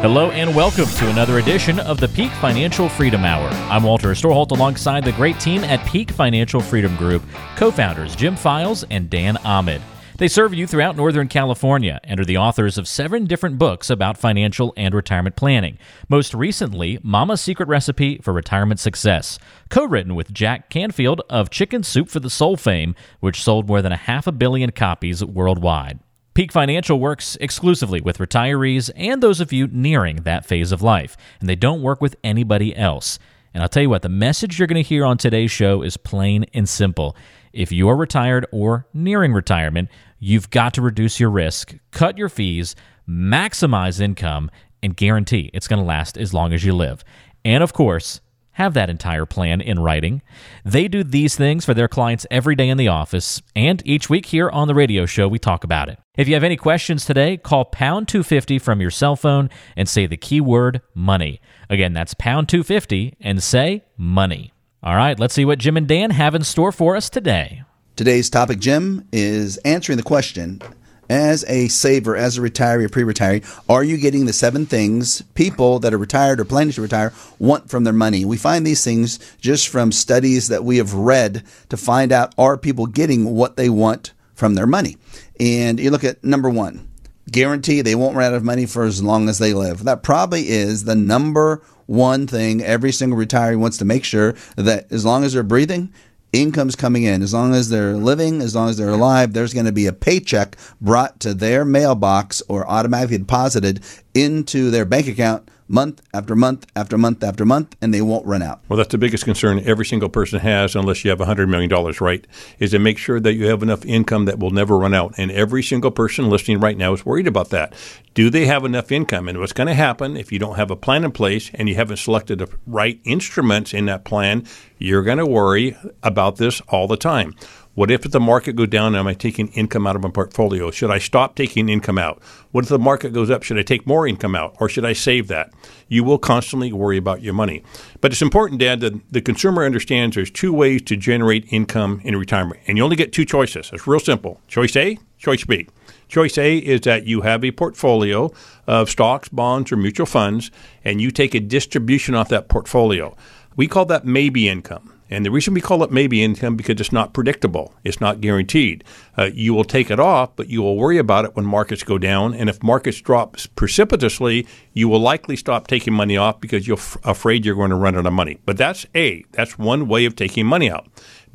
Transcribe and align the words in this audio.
Hello 0.00 0.30
and 0.30 0.54
welcome 0.54 0.84
to 0.84 1.10
another 1.10 1.38
edition 1.38 1.80
of 1.80 1.98
the 1.98 2.06
Peak 2.06 2.30
Financial 2.34 2.88
Freedom 2.88 3.24
Hour. 3.24 3.48
I'm 3.68 3.82
Walter 3.82 4.10
Storholt 4.10 4.52
alongside 4.52 5.04
the 5.04 5.10
great 5.10 5.40
team 5.40 5.64
at 5.64 5.84
Peak 5.88 6.12
Financial 6.12 6.60
Freedom 6.60 6.94
Group, 6.94 7.24
co-founders 7.56 8.14
Jim 8.14 8.36
Files 8.36 8.84
and 8.90 9.10
Dan 9.10 9.38
Ahmed. 9.38 9.82
They 10.16 10.28
serve 10.28 10.54
you 10.54 10.68
throughout 10.68 10.96
Northern 10.96 11.26
California 11.26 11.98
and 12.04 12.20
are 12.20 12.24
the 12.24 12.36
authors 12.36 12.78
of 12.78 12.86
seven 12.86 13.24
different 13.24 13.58
books 13.58 13.90
about 13.90 14.16
financial 14.16 14.72
and 14.76 14.94
retirement 14.94 15.34
planning. 15.34 15.78
Most 16.08 16.32
recently, 16.32 17.00
Mama's 17.02 17.40
Secret 17.40 17.68
Recipe 17.68 18.18
for 18.18 18.32
Retirement 18.32 18.78
Success, 18.78 19.40
co-written 19.68 20.14
with 20.14 20.32
Jack 20.32 20.70
Canfield 20.70 21.22
of 21.28 21.50
Chicken 21.50 21.82
Soup 21.82 22.08
for 22.08 22.20
the 22.20 22.30
Soul 22.30 22.56
fame, 22.56 22.94
which 23.18 23.42
sold 23.42 23.66
more 23.66 23.82
than 23.82 23.90
a 23.90 23.96
half 23.96 24.28
a 24.28 24.32
billion 24.32 24.70
copies 24.70 25.24
worldwide. 25.24 25.98
Peak 26.38 26.52
Financial 26.52 27.00
works 27.00 27.36
exclusively 27.40 28.00
with 28.00 28.18
retirees 28.18 28.92
and 28.94 29.20
those 29.20 29.40
of 29.40 29.52
you 29.52 29.66
nearing 29.72 30.18
that 30.18 30.46
phase 30.46 30.70
of 30.70 30.82
life, 30.82 31.16
and 31.40 31.48
they 31.48 31.56
don't 31.56 31.82
work 31.82 32.00
with 32.00 32.14
anybody 32.22 32.76
else. 32.76 33.18
And 33.52 33.60
I'll 33.60 33.68
tell 33.68 33.82
you 33.82 33.90
what, 33.90 34.02
the 34.02 34.08
message 34.08 34.56
you're 34.56 34.68
going 34.68 34.80
to 34.80 34.88
hear 34.88 35.04
on 35.04 35.18
today's 35.18 35.50
show 35.50 35.82
is 35.82 35.96
plain 35.96 36.46
and 36.54 36.68
simple. 36.68 37.16
If 37.52 37.72
you're 37.72 37.96
retired 37.96 38.46
or 38.52 38.86
nearing 38.94 39.32
retirement, 39.32 39.88
you've 40.20 40.48
got 40.50 40.74
to 40.74 40.80
reduce 40.80 41.18
your 41.18 41.30
risk, 41.30 41.74
cut 41.90 42.16
your 42.16 42.28
fees, 42.28 42.76
maximize 43.08 44.00
income, 44.00 44.48
and 44.80 44.96
guarantee 44.96 45.50
it's 45.52 45.66
going 45.66 45.82
to 45.82 45.84
last 45.84 46.16
as 46.16 46.32
long 46.32 46.52
as 46.52 46.64
you 46.64 46.72
live. 46.72 47.02
And 47.44 47.64
of 47.64 47.72
course, 47.72 48.20
have 48.52 48.74
that 48.74 48.90
entire 48.90 49.26
plan 49.26 49.60
in 49.60 49.80
writing. 49.80 50.22
They 50.64 50.86
do 50.86 51.02
these 51.02 51.34
things 51.34 51.64
for 51.64 51.74
their 51.74 51.88
clients 51.88 52.26
every 52.30 52.54
day 52.54 52.68
in 52.68 52.78
the 52.78 52.86
office, 52.86 53.42
and 53.56 53.82
each 53.84 54.08
week 54.08 54.26
here 54.26 54.48
on 54.48 54.68
the 54.68 54.74
radio 54.76 55.04
show, 55.04 55.26
we 55.26 55.40
talk 55.40 55.64
about 55.64 55.88
it. 55.88 55.98
If 56.18 56.26
you 56.26 56.34
have 56.34 56.42
any 56.42 56.56
questions 56.56 57.04
today, 57.04 57.36
call 57.36 57.64
pound 57.64 58.08
250 58.08 58.58
from 58.58 58.80
your 58.80 58.90
cell 58.90 59.14
phone 59.14 59.48
and 59.76 59.88
say 59.88 60.04
the 60.04 60.16
keyword 60.16 60.82
money. 60.92 61.40
Again, 61.70 61.92
that's 61.92 62.12
pound 62.12 62.48
250 62.48 63.14
and 63.20 63.40
say 63.40 63.84
money. 63.96 64.52
All 64.82 64.96
right, 64.96 65.16
let's 65.16 65.32
see 65.32 65.44
what 65.44 65.60
Jim 65.60 65.76
and 65.76 65.86
Dan 65.86 66.10
have 66.10 66.34
in 66.34 66.42
store 66.42 66.72
for 66.72 66.96
us 66.96 67.08
today. 67.08 67.62
Today's 67.94 68.28
topic, 68.28 68.58
Jim, 68.58 69.06
is 69.12 69.58
answering 69.58 69.96
the 69.96 70.02
question 70.02 70.60
as 71.08 71.44
a 71.46 71.68
saver, 71.68 72.16
as 72.16 72.36
a 72.36 72.40
retiree 72.40 72.84
or 72.84 72.88
pre 72.88 73.04
retiree, 73.04 73.62
are 73.68 73.84
you 73.84 73.96
getting 73.96 74.26
the 74.26 74.32
seven 74.32 74.66
things 74.66 75.22
people 75.36 75.78
that 75.78 75.94
are 75.94 75.98
retired 75.98 76.40
or 76.40 76.44
planning 76.44 76.72
to 76.72 76.82
retire 76.82 77.12
want 77.38 77.70
from 77.70 77.84
their 77.84 77.92
money? 77.92 78.24
We 78.24 78.38
find 78.38 78.66
these 78.66 78.82
things 78.82 79.20
just 79.40 79.68
from 79.68 79.92
studies 79.92 80.48
that 80.48 80.64
we 80.64 80.78
have 80.78 80.94
read 80.94 81.44
to 81.68 81.76
find 81.76 82.10
out 82.10 82.34
are 82.36 82.58
people 82.58 82.86
getting 82.86 83.36
what 83.36 83.56
they 83.56 83.68
want 83.68 84.14
from 84.34 84.54
their 84.54 84.66
money? 84.66 84.96
And 85.40 85.78
you 85.78 85.90
look 85.90 86.04
at 86.04 86.22
number 86.24 86.50
one, 86.50 86.88
guarantee 87.30 87.80
they 87.80 87.94
won't 87.94 88.16
run 88.16 88.32
out 88.32 88.36
of 88.36 88.44
money 88.44 88.66
for 88.66 88.84
as 88.84 89.02
long 89.02 89.28
as 89.28 89.38
they 89.38 89.54
live. 89.54 89.84
That 89.84 90.02
probably 90.02 90.48
is 90.48 90.84
the 90.84 90.94
number 90.94 91.62
one 91.86 92.26
thing 92.26 92.62
every 92.62 92.92
single 92.92 93.18
retiree 93.18 93.58
wants 93.58 93.78
to 93.78 93.84
make 93.84 94.04
sure 94.04 94.34
that 94.56 94.90
as 94.92 95.04
long 95.04 95.24
as 95.24 95.32
they're 95.32 95.42
breathing, 95.42 95.92
income's 96.32 96.76
coming 96.76 97.04
in. 97.04 97.22
As 97.22 97.32
long 97.32 97.54
as 97.54 97.70
they're 97.70 97.96
living, 97.96 98.42
as 98.42 98.54
long 98.54 98.68
as 98.68 98.76
they're 98.76 98.90
alive, 98.90 99.32
there's 99.32 99.54
going 99.54 99.66
to 99.66 99.72
be 99.72 99.86
a 99.86 99.92
paycheck 99.92 100.56
brought 100.80 101.20
to 101.20 101.34
their 101.34 101.64
mailbox 101.64 102.42
or 102.48 102.68
automatically 102.68 103.18
deposited 103.18 103.80
into 104.14 104.70
their 104.70 104.84
bank 104.84 105.06
account 105.06 105.50
month 105.68 106.00
after 106.14 106.34
month 106.34 106.66
after 106.74 106.96
month 106.96 107.22
after 107.22 107.44
month, 107.44 107.76
and 107.80 107.92
they 107.92 108.00
won't 108.00 108.26
run 108.26 108.42
out. 108.42 108.60
Well, 108.68 108.76
that's 108.76 108.90
the 108.90 108.98
biggest 108.98 109.24
concern 109.24 109.60
every 109.64 109.84
single 109.84 110.08
person 110.08 110.40
has, 110.40 110.74
unless 110.74 111.04
you 111.04 111.10
have 111.10 111.18
$100 111.18 111.48
million, 111.48 111.70
right? 112.00 112.26
Is 112.58 112.70
to 112.70 112.78
make 112.78 112.98
sure 112.98 113.20
that 113.20 113.34
you 113.34 113.46
have 113.48 113.62
enough 113.62 113.84
income 113.84 114.24
that 114.24 114.38
will 114.38 114.50
never 114.50 114.78
run 114.78 114.94
out. 114.94 115.14
And 115.18 115.30
every 115.30 115.62
single 115.62 115.90
person 115.90 116.30
listening 116.30 116.60
right 116.60 116.76
now 116.76 116.94
is 116.94 117.04
worried 117.04 117.26
about 117.26 117.50
that. 117.50 117.74
Do 118.14 118.30
they 118.30 118.46
have 118.46 118.64
enough 118.64 118.90
income? 118.90 119.28
And 119.28 119.38
what's 119.38 119.52
going 119.52 119.68
to 119.68 119.74
happen 119.74 120.16
if 120.16 120.32
you 120.32 120.38
don't 120.38 120.56
have 120.56 120.70
a 120.70 120.76
plan 120.76 121.04
in 121.04 121.12
place 121.12 121.50
and 121.54 121.68
you 121.68 121.74
haven't 121.74 121.98
selected 121.98 122.38
the 122.38 122.48
right 122.66 123.00
instruments 123.04 123.72
in 123.72 123.86
that 123.86 124.04
plan, 124.04 124.44
you're 124.78 125.04
going 125.04 125.18
to 125.18 125.26
worry 125.26 125.76
about 126.02 126.36
this 126.36 126.60
all 126.68 126.88
the 126.88 126.96
time. 126.96 127.34
What 127.78 127.92
if 127.92 128.02
the 128.02 128.18
market 128.18 128.56
goes 128.56 128.70
down 128.70 128.96
am 128.96 129.06
I 129.06 129.14
taking 129.14 129.50
income 129.50 129.86
out 129.86 129.94
of 129.94 130.02
my 130.02 130.10
portfolio? 130.10 130.72
Should 130.72 130.90
I 130.90 130.98
stop 130.98 131.36
taking 131.36 131.68
income 131.68 131.96
out? 131.96 132.20
What 132.50 132.64
if 132.64 132.70
the 132.70 132.76
market 132.76 133.12
goes 133.12 133.30
up? 133.30 133.44
Should 133.44 133.56
I 133.56 133.62
take 133.62 133.86
more 133.86 134.04
income 134.04 134.34
out 134.34 134.56
or 134.58 134.68
should 134.68 134.84
I 134.84 134.94
save 134.94 135.28
that? 135.28 135.52
You 135.86 136.02
will 136.02 136.18
constantly 136.18 136.72
worry 136.72 136.96
about 136.96 137.22
your 137.22 137.34
money. 137.34 137.62
But 138.00 138.10
it's 138.10 138.20
important, 138.20 138.58
Dan, 138.58 138.80
that 138.80 139.12
the 139.12 139.20
consumer 139.20 139.64
understands 139.64 140.16
there's 140.16 140.28
two 140.28 140.52
ways 140.52 140.82
to 140.86 140.96
generate 140.96 141.52
income 141.52 142.00
in 142.02 142.16
retirement. 142.16 142.58
And 142.66 142.76
you 142.76 142.82
only 142.82 142.96
get 142.96 143.12
two 143.12 143.24
choices. 143.24 143.70
It's 143.72 143.86
real 143.86 144.00
simple. 144.00 144.40
Choice 144.48 144.74
A, 144.74 144.98
choice 145.16 145.44
B. 145.44 145.68
Choice 146.08 146.36
A 146.36 146.58
is 146.58 146.80
that 146.80 147.06
you 147.06 147.20
have 147.20 147.44
a 147.44 147.52
portfolio 147.52 148.32
of 148.66 148.90
stocks, 148.90 149.28
bonds, 149.28 149.70
or 149.70 149.76
mutual 149.76 150.06
funds, 150.06 150.50
and 150.84 151.00
you 151.00 151.12
take 151.12 151.32
a 151.32 151.38
distribution 151.38 152.16
off 152.16 152.28
that 152.30 152.48
portfolio. 152.48 153.16
We 153.54 153.68
call 153.68 153.84
that 153.84 154.04
maybe 154.04 154.48
income. 154.48 154.97
And 155.10 155.24
the 155.24 155.30
reason 155.30 155.54
we 155.54 155.60
call 155.60 155.82
it 155.82 155.90
maybe 155.90 156.22
income 156.22 156.56
because 156.56 156.80
it's 156.80 156.92
not 156.92 157.12
predictable. 157.12 157.74
It's 157.84 158.00
not 158.00 158.20
guaranteed. 158.20 158.84
Uh, 159.16 159.30
you 159.32 159.54
will 159.54 159.64
take 159.64 159.90
it 159.90 159.98
off, 159.98 160.36
but 160.36 160.48
you 160.48 160.62
will 160.62 160.76
worry 160.76 160.98
about 160.98 161.24
it 161.24 161.34
when 161.34 161.46
markets 161.46 161.82
go 161.82 161.98
down. 161.98 162.34
And 162.34 162.48
if 162.48 162.62
markets 162.62 163.00
drop 163.00 163.36
precipitously, 163.56 164.46
you 164.72 164.88
will 164.88 165.00
likely 165.00 165.36
stop 165.36 165.66
taking 165.66 165.94
money 165.94 166.16
off 166.16 166.40
because 166.40 166.66
you're 166.66 166.76
f- 166.78 166.96
afraid 167.04 167.44
you're 167.44 167.54
going 167.54 167.70
to 167.70 167.76
run 167.76 167.96
out 167.96 168.06
of 168.06 168.12
money. 168.12 168.38
But 168.44 168.58
that's 168.58 168.86
A. 168.94 169.24
That's 169.32 169.58
one 169.58 169.88
way 169.88 170.04
of 170.04 170.14
taking 170.14 170.46
money 170.46 170.70
out. 170.70 170.88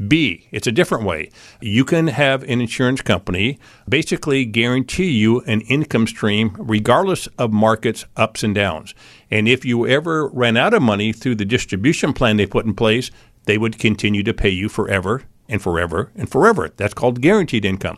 B, 0.07 0.47
it's 0.51 0.67
a 0.67 0.71
different 0.71 1.05
way. 1.05 1.29
You 1.61 1.85
can 1.85 2.07
have 2.07 2.43
an 2.43 2.61
insurance 2.61 3.01
company 3.01 3.59
basically 3.87 4.45
guarantee 4.45 5.11
you 5.11 5.41
an 5.41 5.61
income 5.61 6.07
stream 6.07 6.55
regardless 6.57 7.27
of 7.37 7.51
markets 7.51 8.05
ups 8.17 8.43
and 8.43 8.55
downs. 8.55 8.93
And 9.29 9.47
if 9.47 9.65
you 9.65 9.87
ever 9.87 10.27
ran 10.27 10.57
out 10.57 10.73
of 10.73 10.81
money 10.81 11.13
through 11.13 11.35
the 11.35 11.45
distribution 11.45 12.13
plan 12.13 12.37
they 12.37 12.45
put 12.45 12.65
in 12.65 12.73
place, 12.73 13.11
they 13.45 13.57
would 13.57 13.79
continue 13.79 14.23
to 14.23 14.33
pay 14.33 14.49
you 14.49 14.69
forever 14.69 15.23
and 15.49 15.61
forever 15.61 16.11
and 16.15 16.29
forever. 16.29 16.69
That's 16.77 16.93
called 16.93 17.21
guaranteed 17.21 17.65
income. 17.65 17.97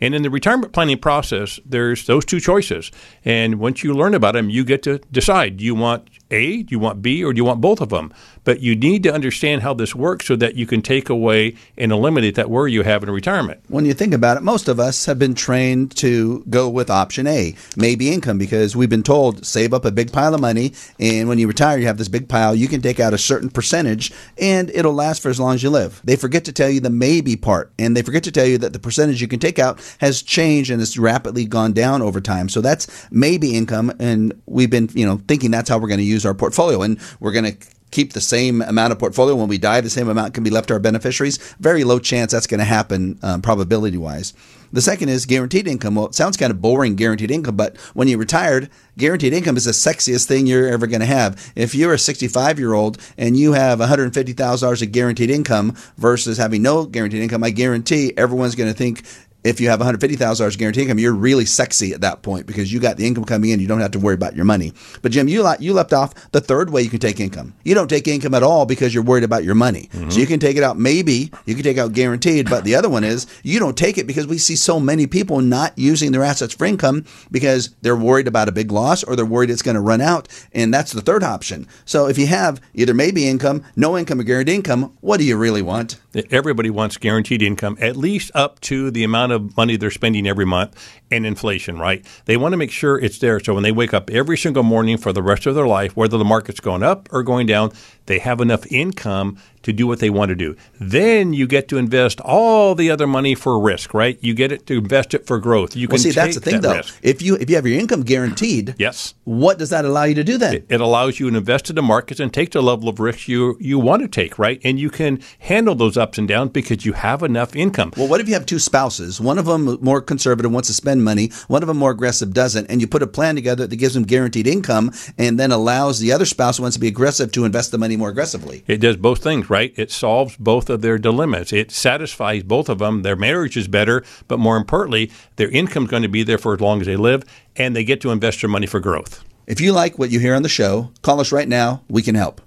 And 0.00 0.14
in 0.14 0.22
the 0.22 0.30
retirement 0.30 0.72
planning 0.72 0.98
process, 0.98 1.60
there's 1.64 2.06
those 2.06 2.24
two 2.24 2.40
choices. 2.40 2.90
And 3.24 3.58
once 3.58 3.82
you 3.82 3.94
learn 3.94 4.14
about 4.14 4.34
them, 4.34 4.50
you 4.50 4.64
get 4.64 4.82
to 4.84 4.98
decide 5.10 5.56
do 5.56 5.64
you 5.64 5.74
want 5.74 6.08
A, 6.30 6.62
do 6.62 6.72
you 6.72 6.78
want 6.78 7.02
B, 7.02 7.24
or 7.24 7.32
do 7.32 7.38
you 7.38 7.44
want 7.44 7.60
both 7.60 7.80
of 7.80 7.88
them? 7.88 8.12
But 8.44 8.60
you 8.60 8.76
need 8.76 9.02
to 9.02 9.12
understand 9.12 9.62
how 9.62 9.74
this 9.74 9.94
works 9.94 10.26
so 10.26 10.36
that 10.36 10.54
you 10.54 10.66
can 10.66 10.82
take 10.82 11.08
away 11.08 11.56
and 11.76 11.90
eliminate 11.90 12.36
that 12.36 12.50
worry 12.50 12.72
you 12.72 12.82
have 12.82 13.02
in 13.02 13.10
retirement. 13.10 13.60
When 13.68 13.84
you 13.84 13.94
think 13.94 14.14
about 14.14 14.36
it, 14.36 14.42
most 14.42 14.68
of 14.68 14.78
us 14.78 15.06
have 15.06 15.18
been 15.18 15.34
trained 15.34 15.96
to 15.96 16.44
go 16.48 16.68
with 16.68 16.90
option 16.90 17.26
A, 17.26 17.54
maybe 17.76 18.12
income, 18.12 18.38
because 18.38 18.76
we've 18.76 18.90
been 18.90 19.02
told 19.02 19.44
save 19.44 19.74
up 19.74 19.84
a 19.84 19.90
big 19.90 20.12
pile 20.12 20.34
of 20.34 20.40
money, 20.40 20.72
and 21.00 21.28
when 21.28 21.38
you 21.38 21.48
retire, 21.48 21.78
you 21.78 21.86
have 21.86 21.98
this 21.98 22.08
big 22.08 22.28
pile. 22.28 22.54
You 22.54 22.68
can 22.68 22.82
take 22.82 23.00
out 23.00 23.14
a 23.14 23.18
certain 23.18 23.50
percentage, 23.50 24.12
and 24.38 24.70
it'll 24.70 24.94
last 24.94 25.22
for 25.22 25.28
as 25.28 25.40
long 25.40 25.54
as 25.54 25.62
you 25.62 25.70
live. 25.70 26.00
They 26.04 26.16
forget 26.16 26.44
to 26.44 26.52
tell 26.52 26.70
you 26.70 26.80
the 26.80 26.90
maybe 26.90 27.36
part, 27.36 27.72
and 27.78 27.96
they 27.96 28.02
forget 28.02 28.24
to 28.24 28.32
tell 28.32 28.46
you 28.46 28.58
that 28.58 28.72
the 28.72 28.78
percentage 28.78 29.20
you 29.20 29.28
can 29.28 29.40
take 29.40 29.58
out 29.58 29.80
has 30.00 30.22
changed 30.22 30.70
and 30.70 30.80
it's 30.80 30.98
rapidly 30.98 31.44
gone 31.44 31.72
down 31.72 32.02
over 32.02 32.20
time. 32.20 32.48
So 32.48 32.60
that's 32.60 33.06
maybe 33.10 33.56
income, 33.56 33.92
and 33.98 34.40
we've 34.46 34.70
been, 34.70 34.88
you 34.94 35.06
know, 35.06 35.20
thinking 35.28 35.50
that's 35.50 35.68
how 35.68 35.78
we're 35.78 35.88
going 35.88 35.98
to 35.98 36.04
use 36.04 36.26
our 36.26 36.34
portfolio, 36.34 36.82
and 36.82 36.98
we're 37.20 37.32
going 37.32 37.44
to 37.44 37.56
keep 37.90 38.12
the 38.12 38.20
same 38.20 38.62
amount 38.62 38.92
of 38.92 38.98
portfolio. 38.98 39.34
When 39.36 39.48
we 39.48 39.58
die 39.58 39.80
the 39.80 39.90
same 39.90 40.08
amount 40.08 40.34
can 40.34 40.44
be 40.44 40.50
left 40.50 40.68
to 40.68 40.74
our 40.74 40.80
beneficiaries. 40.80 41.38
Very 41.60 41.84
low 41.84 41.98
chance 41.98 42.32
that's 42.32 42.46
going 42.46 42.58
to 42.58 42.64
happen 42.64 43.18
um, 43.22 43.42
probability 43.42 43.96
wise 43.96 44.34
the 44.72 44.82
second 44.82 45.08
is 45.08 45.26
guaranteed 45.26 45.66
income. 45.66 45.94
Well 45.94 46.06
it 46.06 46.14
sounds 46.14 46.36
kind 46.36 46.50
of 46.50 46.60
boring 46.60 46.96
guaranteed 46.96 47.30
income 47.30 47.56
but 47.56 47.76
when 47.94 48.08
you're 48.08 48.18
retired 48.18 48.70
guaranteed 48.98 49.32
income 49.32 49.56
is 49.56 49.64
the 49.64 49.72
sexiest 49.72 50.26
thing 50.26 50.46
you're 50.46 50.68
ever 50.68 50.86
going 50.86 51.00
to 51.00 51.06
have. 51.06 51.52
If 51.54 51.74
you're 51.74 51.94
a 51.94 51.98
65 51.98 52.58
year 52.58 52.74
old 52.74 52.98
and 53.16 53.36
you 53.36 53.52
have 53.52 53.78
$150000 53.78 54.82
of 54.82 54.92
guaranteed 54.92 55.30
income 55.30 55.76
versus 55.96 56.38
having 56.38 56.62
no 56.62 56.84
guaranteed 56.86 57.22
income 57.22 57.44
i 57.44 57.50
guarantee 57.50 58.12
everyone's 58.16 58.54
going 58.54 58.70
to 58.70 58.76
think 58.76 59.04
if 59.46 59.60
you 59.60 59.68
have 59.68 59.80
$150,000 59.80 60.58
guaranteed 60.58 60.82
income, 60.82 60.98
you're 60.98 61.14
really 61.14 61.46
sexy 61.46 61.92
at 61.92 62.00
that 62.00 62.22
point 62.22 62.46
because 62.46 62.72
you 62.72 62.80
got 62.80 62.96
the 62.96 63.06
income 63.06 63.24
coming 63.24 63.50
in. 63.50 63.60
You 63.60 63.68
don't 63.68 63.80
have 63.80 63.92
to 63.92 63.98
worry 63.98 64.14
about 64.14 64.34
your 64.34 64.44
money. 64.44 64.72
But 65.02 65.12
Jim, 65.12 65.28
you 65.28 65.46
you 65.60 65.72
left 65.72 65.92
off 65.92 66.30
the 66.32 66.40
third 66.40 66.70
way 66.70 66.82
you 66.82 66.90
can 66.90 66.98
take 66.98 67.20
income. 67.20 67.54
You 67.64 67.74
don't 67.74 67.88
take 67.88 68.08
income 68.08 68.34
at 68.34 68.42
all 68.42 68.66
because 68.66 68.92
you're 68.92 69.04
worried 69.04 69.24
about 69.24 69.44
your 69.44 69.54
money. 69.54 69.88
Mm-hmm. 69.92 70.10
So 70.10 70.18
you 70.18 70.26
can 70.26 70.40
take 70.40 70.56
it 70.56 70.62
out. 70.62 70.78
Maybe 70.78 71.30
you 71.44 71.54
can 71.54 71.62
take 71.62 71.78
out 71.78 71.92
guaranteed. 71.92 72.50
But 72.50 72.64
the 72.64 72.74
other 72.74 72.88
one 72.88 73.04
is 73.04 73.26
you 73.42 73.58
don't 73.58 73.76
take 73.76 73.98
it 73.98 74.06
because 74.06 74.26
we 74.26 74.38
see 74.38 74.56
so 74.56 74.80
many 74.80 75.06
people 75.06 75.40
not 75.40 75.72
using 75.76 76.12
their 76.12 76.24
assets 76.24 76.54
for 76.54 76.64
income 76.64 77.04
because 77.30 77.70
they're 77.82 77.96
worried 77.96 78.26
about 78.26 78.48
a 78.48 78.52
big 78.52 78.72
loss 78.72 79.04
or 79.04 79.14
they're 79.14 79.24
worried 79.24 79.50
it's 79.50 79.62
going 79.62 79.76
to 79.76 79.80
run 79.80 80.00
out. 80.00 80.28
And 80.52 80.74
that's 80.74 80.92
the 80.92 81.00
third 81.00 81.22
option. 81.22 81.68
So 81.84 82.08
if 82.08 82.18
you 82.18 82.26
have 82.26 82.60
either 82.74 82.94
maybe 82.94 83.28
income, 83.28 83.62
no 83.76 83.96
income, 83.96 84.20
or 84.20 84.24
guaranteed 84.24 84.54
income, 84.56 84.96
what 85.00 85.18
do 85.18 85.24
you 85.24 85.36
really 85.36 85.62
want? 85.62 86.00
Everybody 86.30 86.70
wants 86.70 86.96
guaranteed 86.96 87.42
income, 87.42 87.76
at 87.80 87.96
least 87.96 88.30
up 88.34 88.58
to 88.60 88.90
the 88.90 89.04
amount 89.04 89.32
of 89.32 89.35
money 89.56 89.76
they're 89.76 89.90
spending 89.90 90.26
every 90.26 90.44
month 90.44 90.76
and 91.10 91.26
inflation, 91.26 91.78
right? 91.78 92.04
They 92.24 92.36
want 92.36 92.52
to 92.52 92.56
make 92.56 92.70
sure 92.70 92.98
it's 92.98 93.18
there. 93.18 93.40
So 93.40 93.54
when 93.54 93.62
they 93.62 93.72
wake 93.72 93.94
up 93.94 94.10
every 94.10 94.36
single 94.36 94.62
morning 94.62 94.96
for 94.98 95.12
the 95.12 95.22
rest 95.22 95.46
of 95.46 95.54
their 95.54 95.66
life, 95.66 95.96
whether 95.96 96.18
the 96.18 96.24
market's 96.24 96.60
going 96.60 96.82
up 96.82 97.08
or 97.12 97.22
going 97.22 97.46
down, 97.46 97.72
they 98.06 98.18
have 98.18 98.40
enough 98.40 98.66
income 98.70 99.38
to 99.66 99.72
do 99.72 99.86
what 99.86 99.98
they 99.98 100.10
want 100.10 100.28
to 100.28 100.36
do. 100.36 100.56
Then 100.78 101.32
you 101.32 101.48
get 101.48 101.66
to 101.68 101.76
invest 101.76 102.20
all 102.20 102.76
the 102.76 102.88
other 102.88 103.06
money 103.06 103.34
for 103.34 103.58
risk, 103.58 103.92
right? 103.92 104.16
You 104.20 104.32
get 104.32 104.52
it 104.52 104.64
to 104.68 104.78
invest 104.78 105.12
it 105.12 105.26
for 105.26 105.40
growth. 105.40 105.74
You 105.74 105.88
well, 105.88 105.96
can 105.96 105.98
see 105.98 106.10
that's 106.12 106.36
the 106.36 106.40
thing 106.40 106.60
though. 106.60 106.76
Risk. 106.76 106.96
If 107.02 107.20
you 107.20 107.34
if 107.34 107.50
you 107.50 107.56
have 107.56 107.66
your 107.66 107.78
income 107.78 108.02
guaranteed, 108.04 108.76
yes, 108.78 109.14
what 109.24 109.58
does 109.58 109.70
that 109.70 109.84
allow 109.84 110.04
you 110.04 110.14
to 110.14 110.22
do 110.22 110.38
then? 110.38 110.54
It, 110.54 110.66
it 110.68 110.80
allows 110.80 111.18
you 111.18 111.28
to 111.28 111.36
invest 111.36 111.68
in 111.68 111.74
the 111.74 111.82
markets 111.82 112.20
and 112.20 112.32
take 112.32 112.52
the 112.52 112.62
level 112.62 112.88
of 112.88 113.00
risk 113.00 113.26
you 113.26 113.56
you 113.60 113.80
want 113.80 114.02
to 114.02 114.08
take, 114.08 114.38
right? 114.38 114.60
And 114.62 114.78
you 114.78 114.88
can 114.88 115.20
handle 115.40 115.74
those 115.74 115.96
ups 115.96 116.16
and 116.16 116.28
downs 116.28 116.52
because 116.52 116.86
you 116.86 116.92
have 116.92 117.24
enough 117.24 117.56
income. 117.56 117.92
Well, 117.96 118.06
what 118.06 118.20
if 118.20 118.28
you 118.28 118.34
have 118.34 118.46
two 118.46 118.60
spouses? 118.60 119.20
One 119.20 119.36
of 119.36 119.46
them 119.46 119.78
more 119.80 120.00
conservative 120.00 120.52
wants 120.52 120.68
to 120.68 120.74
spend 120.74 121.02
money, 121.02 121.32
one 121.48 121.64
of 121.64 121.66
them 121.66 121.76
more 121.76 121.90
aggressive 121.90 122.32
doesn't, 122.32 122.66
and 122.68 122.80
you 122.80 122.86
put 122.86 123.02
a 123.02 123.08
plan 123.08 123.34
together 123.34 123.66
that 123.66 123.76
gives 123.76 123.94
them 123.94 124.04
guaranteed 124.04 124.46
income 124.46 124.92
and 125.18 125.40
then 125.40 125.50
allows 125.50 125.98
the 125.98 126.12
other 126.12 126.24
spouse 126.24 126.58
who 126.58 126.62
wants 126.62 126.76
to 126.76 126.80
be 126.80 126.86
aggressive 126.86 127.32
to 127.32 127.44
invest 127.44 127.72
the 127.72 127.78
money 127.78 127.95
more 127.98 128.10
aggressively. 128.10 128.64
It 128.66 128.78
does 128.78 128.96
both 128.96 129.22
things, 129.22 129.50
right? 129.50 129.72
It 129.76 129.90
solves 129.90 130.36
both 130.36 130.70
of 130.70 130.82
their 130.82 130.98
dilemmas. 130.98 131.52
It 131.52 131.70
satisfies 131.70 132.42
both 132.42 132.68
of 132.68 132.78
them. 132.78 133.02
Their 133.02 133.16
marriage 133.16 133.56
is 133.56 133.68
better, 133.68 134.04
but 134.28 134.38
more 134.38 134.56
importantly, 134.56 135.10
their 135.36 135.50
income's 135.50 135.90
going 135.90 136.02
to 136.02 136.08
be 136.08 136.22
there 136.22 136.38
for 136.38 136.54
as 136.54 136.60
long 136.60 136.80
as 136.80 136.86
they 136.86 136.96
live, 136.96 137.24
and 137.56 137.74
they 137.74 137.84
get 137.84 138.00
to 138.02 138.10
invest 138.10 138.40
their 138.40 138.50
money 138.50 138.66
for 138.66 138.80
growth. 138.80 139.24
If 139.46 139.60
you 139.60 139.72
like 139.72 139.98
what 139.98 140.10
you 140.10 140.18
hear 140.18 140.34
on 140.34 140.42
the 140.42 140.48
show, 140.48 140.90
call 141.02 141.20
us 141.20 141.32
right 141.32 141.48
now. 141.48 141.82
We 141.88 142.02
can 142.02 142.14
help. 142.14 142.40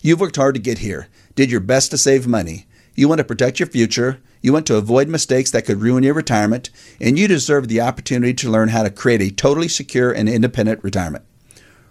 You've 0.00 0.20
worked 0.20 0.36
hard 0.36 0.54
to 0.54 0.60
get 0.60 0.78
here, 0.78 1.08
did 1.34 1.50
your 1.50 1.60
best 1.60 1.90
to 1.90 1.98
save 1.98 2.26
money. 2.26 2.66
You 2.94 3.08
want 3.08 3.18
to 3.18 3.24
protect 3.24 3.58
your 3.58 3.66
future, 3.66 4.20
you 4.40 4.52
want 4.52 4.66
to 4.66 4.76
avoid 4.76 5.08
mistakes 5.08 5.50
that 5.50 5.64
could 5.64 5.80
ruin 5.80 6.04
your 6.04 6.14
retirement, 6.14 6.70
and 7.00 7.18
you 7.18 7.26
deserve 7.26 7.66
the 7.66 7.80
opportunity 7.80 8.34
to 8.34 8.50
learn 8.50 8.68
how 8.68 8.82
to 8.82 8.90
create 8.90 9.22
a 9.22 9.30
totally 9.30 9.66
secure 9.66 10.12
and 10.12 10.28
independent 10.28 10.84
retirement. 10.84 11.24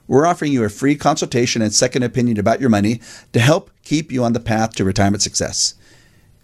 We're 0.07 0.25
offering 0.25 0.51
you 0.51 0.63
a 0.63 0.69
free 0.69 0.95
consultation 0.95 1.61
and 1.61 1.73
second 1.73 2.03
opinion 2.03 2.38
about 2.38 2.59
your 2.59 2.69
money 2.69 3.00
to 3.31 3.39
help 3.39 3.71
keep 3.83 4.11
you 4.11 4.23
on 4.23 4.33
the 4.33 4.39
path 4.39 4.75
to 4.75 4.83
retirement 4.83 5.21
success. 5.21 5.75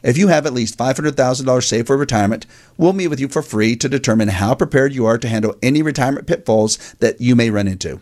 If 0.01 0.17
you 0.17 0.29
have 0.29 0.45
at 0.45 0.53
least 0.53 0.77
$500,000 0.77 1.63
saved 1.63 1.87
for 1.87 1.97
retirement, 1.97 2.45
we'll 2.77 2.93
meet 2.93 3.09
with 3.09 3.19
you 3.19 3.27
for 3.27 3.41
free 3.41 3.75
to 3.75 3.89
determine 3.89 4.29
how 4.29 4.55
prepared 4.55 4.93
you 4.93 5.05
are 5.05 5.17
to 5.17 5.27
handle 5.27 5.55
any 5.61 5.81
retirement 5.81 6.25
pitfalls 6.25 6.77
that 6.99 7.19
you 7.19 7.35
may 7.35 7.49
run 7.49 7.67
into. 7.67 8.01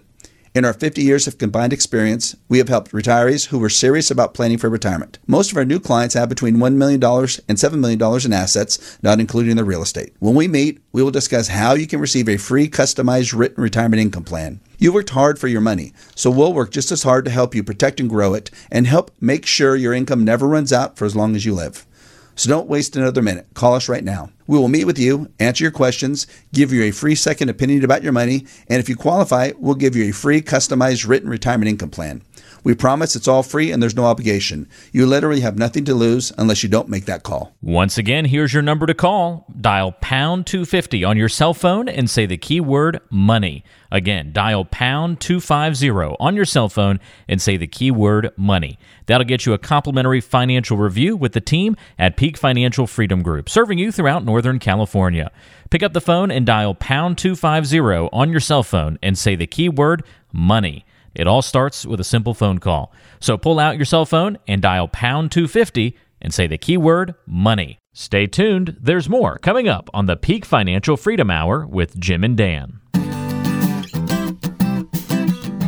In 0.57 0.65
our 0.65 0.73
50 0.73 1.03
years 1.03 1.27
of 1.27 1.37
combined 1.37 1.71
experience, 1.71 2.35
we 2.49 2.57
have 2.57 2.67
helped 2.67 2.91
retirees 2.91 3.49
who 3.49 3.59
were 3.59 3.69
serious 3.69 4.09
about 4.09 4.33
planning 4.33 4.57
for 4.57 4.71
retirement. 4.71 5.19
Most 5.27 5.51
of 5.51 5.57
our 5.57 5.65
new 5.65 5.79
clients 5.79 6.15
have 6.15 6.29
between 6.29 6.57
$1 6.57 6.73
million 6.73 7.03
and 7.03 7.57
$7 7.59 7.73
million 7.73 8.25
in 8.25 8.33
assets, 8.33 8.97
not 9.03 9.19
including 9.19 9.55
their 9.55 9.65
real 9.65 9.83
estate. 9.83 10.15
When 10.17 10.33
we 10.33 10.47
meet, 10.47 10.81
we 10.93 11.03
will 11.03 11.11
discuss 11.11 11.49
how 11.49 11.75
you 11.75 11.85
can 11.85 11.99
receive 11.99 12.27
a 12.27 12.37
free 12.37 12.67
customized 12.67 13.37
written 13.37 13.61
retirement 13.61 14.01
income 14.01 14.23
plan. 14.23 14.59
You 14.79 14.91
worked 14.91 15.11
hard 15.11 15.37
for 15.37 15.47
your 15.47 15.61
money, 15.61 15.93
so 16.15 16.31
we'll 16.31 16.53
work 16.53 16.71
just 16.71 16.91
as 16.91 17.03
hard 17.03 17.25
to 17.25 17.31
help 17.31 17.53
you 17.53 17.63
protect 17.63 17.99
and 17.99 18.09
grow 18.09 18.33
it 18.33 18.49
and 18.71 18.87
help 18.87 19.11
make 19.21 19.45
sure 19.45 19.75
your 19.75 19.93
income 19.93 20.25
never 20.25 20.47
runs 20.47 20.73
out 20.73 20.97
for 20.97 21.05
as 21.05 21.15
long 21.15 21.35
as 21.35 21.45
you 21.45 21.53
live. 21.53 21.85
So 22.33 22.49
don't 22.49 22.67
waste 22.67 22.95
another 22.95 23.21
minute. 23.21 23.45
Call 23.53 23.75
us 23.75 23.87
right 23.87 24.03
now. 24.03 24.31
We 24.47 24.57
will 24.57 24.69
meet 24.69 24.85
with 24.85 24.97
you, 24.97 25.29
answer 25.39 25.65
your 25.65 25.71
questions, 25.71 26.25
give 26.53 26.71
you 26.71 26.83
a 26.83 26.91
free 26.91 27.15
second 27.15 27.49
opinion 27.49 27.83
about 27.83 28.01
your 28.01 28.13
money, 28.13 28.45
and 28.69 28.79
if 28.79 28.87
you 28.87 28.95
qualify, 28.95 29.51
we'll 29.57 29.75
give 29.75 29.95
you 29.95 30.09
a 30.09 30.13
free 30.13 30.41
customized 30.41 31.07
written 31.07 31.29
retirement 31.29 31.69
income 31.69 31.89
plan. 31.89 32.21
We 32.67 32.75
promise 32.75 33.15
it's 33.15 33.29
all 33.29 33.43
free 33.43 33.71
and 33.71 33.81
there's 33.81 33.95
no 33.95 34.03
obligation. 34.03 34.67
You 34.91 35.05
literally 35.05 35.39
have 35.39 35.57
nothing 35.57 35.85
to 35.85 35.95
lose 35.95 36.33
unless 36.37 36.63
you 36.63 36.67
don't 36.67 36.89
make 36.89 37.05
that 37.05 37.23
call. 37.23 37.55
Once 37.61 37.97
again, 37.97 38.25
here's 38.25 38.53
your 38.53 38.61
number 38.61 38.85
to 38.85 38.93
call. 38.93 39.45
Dial 39.57 39.93
pound 39.93 40.47
250 40.47 41.01
on 41.05 41.15
your 41.15 41.29
cell 41.29 41.53
phone 41.53 41.87
and 41.87 42.09
say 42.09 42.25
the 42.25 42.35
keyword 42.35 42.99
money. 43.09 43.63
Again, 43.89 44.33
dial 44.33 44.65
pound 44.65 45.21
250 45.21 46.17
on 46.19 46.35
your 46.35 46.43
cell 46.43 46.67
phone 46.67 46.99
and 47.29 47.41
say 47.41 47.55
the 47.55 47.67
keyword 47.67 48.31
money. 48.35 48.77
That'll 49.05 49.23
get 49.23 49.45
you 49.45 49.53
a 49.53 49.57
complimentary 49.57 50.19
financial 50.19 50.75
review 50.75 51.15
with 51.15 51.31
the 51.31 51.39
team 51.39 51.77
at 51.97 52.17
Peak 52.17 52.35
Financial 52.35 52.85
Freedom 52.85 53.23
Group, 53.23 53.47
serving 53.47 53.77
you 53.77 53.93
throughout 53.93 54.25
Northern 54.25 54.59
California. 54.59 55.31
Pick 55.69 55.83
up 55.83 55.93
the 55.93 56.01
phone 56.01 56.31
and 56.31 56.45
dial 56.45 56.75
pound 56.75 57.17
250 57.17 58.09
on 58.11 58.29
your 58.29 58.41
cell 58.41 58.63
phone 58.63 58.99
and 59.01 59.17
say 59.17 59.37
the 59.37 59.47
keyword 59.47 60.03
money. 60.33 60.83
It 61.17 61.25
all 61.25 61.41
starts 61.41 61.83
with 61.83 61.99
a 61.99 62.03
simple 62.03 62.35
phone 62.35 62.59
call. 62.59 62.93
So 63.19 63.39
pull 63.39 63.59
out 63.59 63.75
your 63.75 63.85
cell 63.85 64.05
phone 64.05 64.37
and 64.47 64.61
dial 64.61 64.87
pound 64.87 65.31
250 65.31 65.97
and 66.21 66.31
say 66.31 66.45
the 66.45 66.59
keyword 66.59 67.15
money. 67.25 67.79
Stay 67.91 68.27
tuned, 68.27 68.77
there's 68.79 69.09
more 69.09 69.39
coming 69.39 69.67
up 69.67 69.89
on 69.95 70.05
the 70.05 70.15
Peak 70.15 70.45
Financial 70.45 70.95
Freedom 70.95 71.31
Hour 71.31 71.65
with 71.65 71.99
Jim 71.99 72.23
and 72.23 72.37
Dan. 72.37 72.81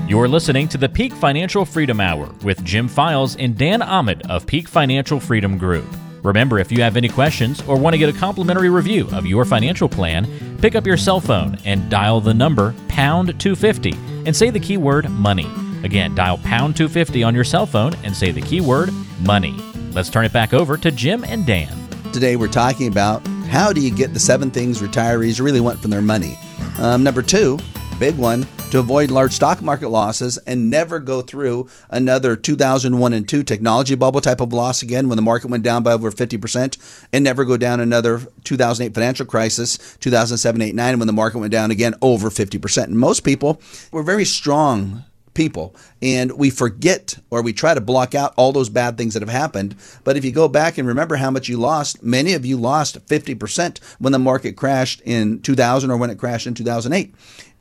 You're 0.08 0.28
listening 0.28 0.68
to 0.68 0.78
the 0.78 0.90
Peak 0.90 1.14
Financial 1.14 1.66
Freedom 1.66 2.00
Hour 2.00 2.32
with 2.44 2.64
Jim 2.64 2.88
Files 2.88 3.36
and 3.36 3.58
Dan 3.58 3.82
Ahmed 3.82 4.22
of 4.30 4.46
Peak 4.46 4.68
Financial 4.68 5.20
Freedom 5.20 5.58
Group. 5.58 5.88
Remember, 6.24 6.60
if 6.60 6.72
you 6.72 6.82
have 6.82 6.98
any 6.98 7.08
questions 7.08 7.62
or 7.68 7.78
want 7.78 7.94
to 7.94 7.98
get 7.98 8.14
a 8.14 8.18
complimentary 8.18 8.70
review 8.70 9.08
of 9.12 9.26
your 9.26 9.46
financial 9.46 9.88
plan, 9.88 10.28
pick 10.60 10.76
up 10.76 10.86
your 10.86 10.98
cell 10.98 11.20
phone 11.20 11.58
and 11.66 11.90
dial 11.90 12.20
the 12.20 12.34
number 12.34 12.76
pound 12.88 13.40
250 13.40 13.92
and 14.26 14.36
say 14.36 14.50
the 14.50 14.60
keyword 14.60 15.10
money. 15.10 15.48
Again, 15.84 16.14
dial 16.16 16.38
pound 16.40 16.76
250 16.76 17.24
on 17.24 17.34
your 17.34 17.44
cell 17.46 17.66
phone 17.66 17.94
and 18.04 18.16
say 18.16 18.32
the 18.32 18.42
keyword 18.42 18.92
money. 19.22 19.56
Let's 19.92 20.10
turn 20.10 20.26
it 20.26 20.34
back 20.34 20.54
over 20.54 20.78
to 20.78 20.92
Jim 20.92 21.24
and 21.24 21.46
Dan. 21.46 21.76
Today 22.12 22.36
we're 22.36 22.48
talking 22.48 22.88
about 22.88 23.26
how 23.48 23.72
do 23.72 23.82
you 23.82 23.92
get 23.94 24.14
the 24.14 24.20
seven 24.20 24.52
things 24.52 24.82
retirees 24.82 25.42
really 25.42 25.62
want 25.62 25.80
from 25.80 25.92
their 25.92 26.02
money. 26.02 26.38
Um, 26.80 27.04
number 27.04 27.22
two, 27.22 27.58
big 28.00 28.18
one, 28.18 28.48
to 28.72 28.80
avoid 28.80 29.12
large 29.12 29.34
stock 29.34 29.62
market 29.62 29.90
losses 29.90 30.38
and 30.40 30.70
never 30.70 31.00
go 31.00 31.22
through 31.22 31.68
another 31.90 32.36
2001 32.36 33.14
and 33.14 33.28
2 33.28 33.44
technology 33.44 33.96
bubble 33.96 34.22
type 34.22 34.40
of 34.40 34.54
loss 34.54 34.82
again 34.82 35.10
when 35.10 35.18
the 35.18 35.22
market 35.22 35.50
went 35.50 35.64
down 35.64 35.84
by 35.84 35.92
over 35.92 36.12
50% 36.12 36.78
and 37.12 37.24
never 37.24 37.44
go 37.44 37.58
down 37.58 37.80
another 37.80 38.22
2008 38.44 38.94
financial 38.94 39.26
crisis, 39.26 39.98
2007, 40.00 40.62
8, 40.62 40.76
9 40.76 41.00
when 41.00 41.08
the 41.08 41.14
market 41.14 41.40
went 41.40 41.52
down 41.52 41.72
again 41.72 41.94
over 42.02 42.30
50%. 42.30 42.84
And 42.84 42.98
most 42.98 43.22
people 43.22 43.62
were 43.92 44.04
very 44.04 44.26
strong 44.26 45.04
people 45.40 45.74
and 46.02 46.34
we 46.34 46.50
forget 46.50 47.18
or 47.30 47.42
we 47.42 47.54
try 47.54 47.74
to 47.74 47.80
block 47.82 48.14
out 48.14 48.34
all 48.36 48.52
those 48.52 48.70
bad 48.70 48.98
things 48.98 49.14
that 49.14 49.22
have 49.22 49.30
happened 49.30 49.74
but 50.04 50.18
if 50.18 50.26
you 50.26 50.32
go 50.32 50.50
back 50.50 50.78
and 50.78 50.88
remember 50.88 51.16
how 51.16 51.32
much 51.32 51.48
you 51.48 51.56
lost 51.56 52.04
many 52.04 52.34
of 52.34 52.46
you 52.46 52.58
lost 52.58 53.00
50% 53.08 53.80
when 54.00 54.12
the 54.12 54.20
market 54.20 54.58
crashed 54.58 55.02
in 55.06 55.42
2000 55.42 55.90
or 55.90 55.98
when 55.98 56.10
it 56.10 56.20
crashed 56.20 56.46
in 56.46 56.54
2008 56.54 57.14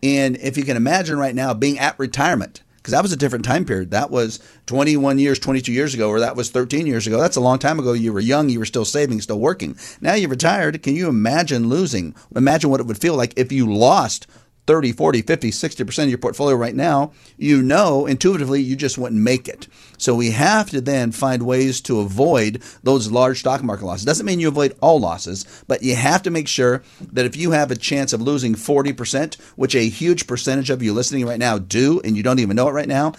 and 0.02 0.36
if 0.36 0.56
you 0.56 0.64
can 0.64 0.76
imagine 0.76 1.18
right 1.18 1.34
now 1.34 1.54
being 1.54 1.78
at 1.78 1.98
retirement, 1.98 2.62
because 2.76 2.92
that 2.92 3.02
was 3.02 3.12
a 3.12 3.16
different 3.16 3.44
time 3.44 3.64
period. 3.64 3.90
That 3.90 4.10
was 4.10 4.38
21 4.66 5.18
years, 5.18 5.38
22 5.38 5.72
years 5.72 5.94
ago, 5.94 6.08
or 6.08 6.20
that 6.20 6.36
was 6.36 6.50
13 6.50 6.86
years 6.86 7.06
ago. 7.06 7.20
That's 7.20 7.36
a 7.36 7.40
long 7.40 7.58
time 7.58 7.78
ago. 7.78 7.92
You 7.92 8.12
were 8.12 8.20
young, 8.20 8.48
you 8.48 8.60
were 8.60 8.64
still 8.64 8.84
saving, 8.84 9.20
still 9.20 9.40
working. 9.40 9.76
Now 10.00 10.14
you're 10.14 10.30
retired. 10.30 10.82
Can 10.82 10.94
you 10.94 11.08
imagine 11.08 11.68
losing? 11.68 12.14
Imagine 12.34 12.70
what 12.70 12.80
it 12.80 12.86
would 12.86 13.00
feel 13.00 13.14
like 13.16 13.34
if 13.36 13.50
you 13.50 13.72
lost 13.72 14.26
30, 14.68 14.92
40, 14.92 15.22
50, 15.22 15.50
60% 15.50 16.02
of 16.02 16.08
your 16.10 16.18
portfolio 16.18 16.54
right 16.54 16.74
now, 16.74 17.10
you 17.38 17.62
know 17.62 18.04
intuitively 18.04 18.60
you 18.60 18.76
just 18.76 18.98
wouldn't 18.98 19.20
make 19.20 19.48
it. 19.48 19.66
So 19.96 20.14
we 20.14 20.30
have 20.32 20.68
to 20.70 20.82
then 20.82 21.10
find 21.10 21.42
ways 21.42 21.80
to 21.82 22.00
avoid 22.00 22.62
those 22.82 23.10
large 23.10 23.40
stock 23.40 23.64
market 23.64 23.86
losses. 23.86 24.04
Doesn't 24.04 24.26
mean 24.26 24.40
you 24.40 24.48
avoid 24.48 24.76
all 24.82 25.00
losses, 25.00 25.46
but 25.66 25.82
you 25.82 25.96
have 25.96 26.22
to 26.24 26.30
make 26.30 26.48
sure 26.48 26.82
that 27.12 27.24
if 27.24 27.34
you 27.34 27.52
have 27.52 27.70
a 27.70 27.76
chance 27.76 28.12
of 28.12 28.20
losing 28.20 28.54
40%, 28.54 29.40
which 29.56 29.74
a 29.74 29.88
huge 29.88 30.26
percentage 30.26 30.68
of 30.68 30.82
you 30.82 30.92
listening 30.92 31.24
right 31.24 31.38
now 31.38 31.56
do, 31.56 32.02
and 32.04 32.14
you 32.14 32.22
don't 32.22 32.38
even 32.38 32.54
know 32.54 32.68
it 32.68 32.72
right 32.72 32.86
now, 32.86 33.14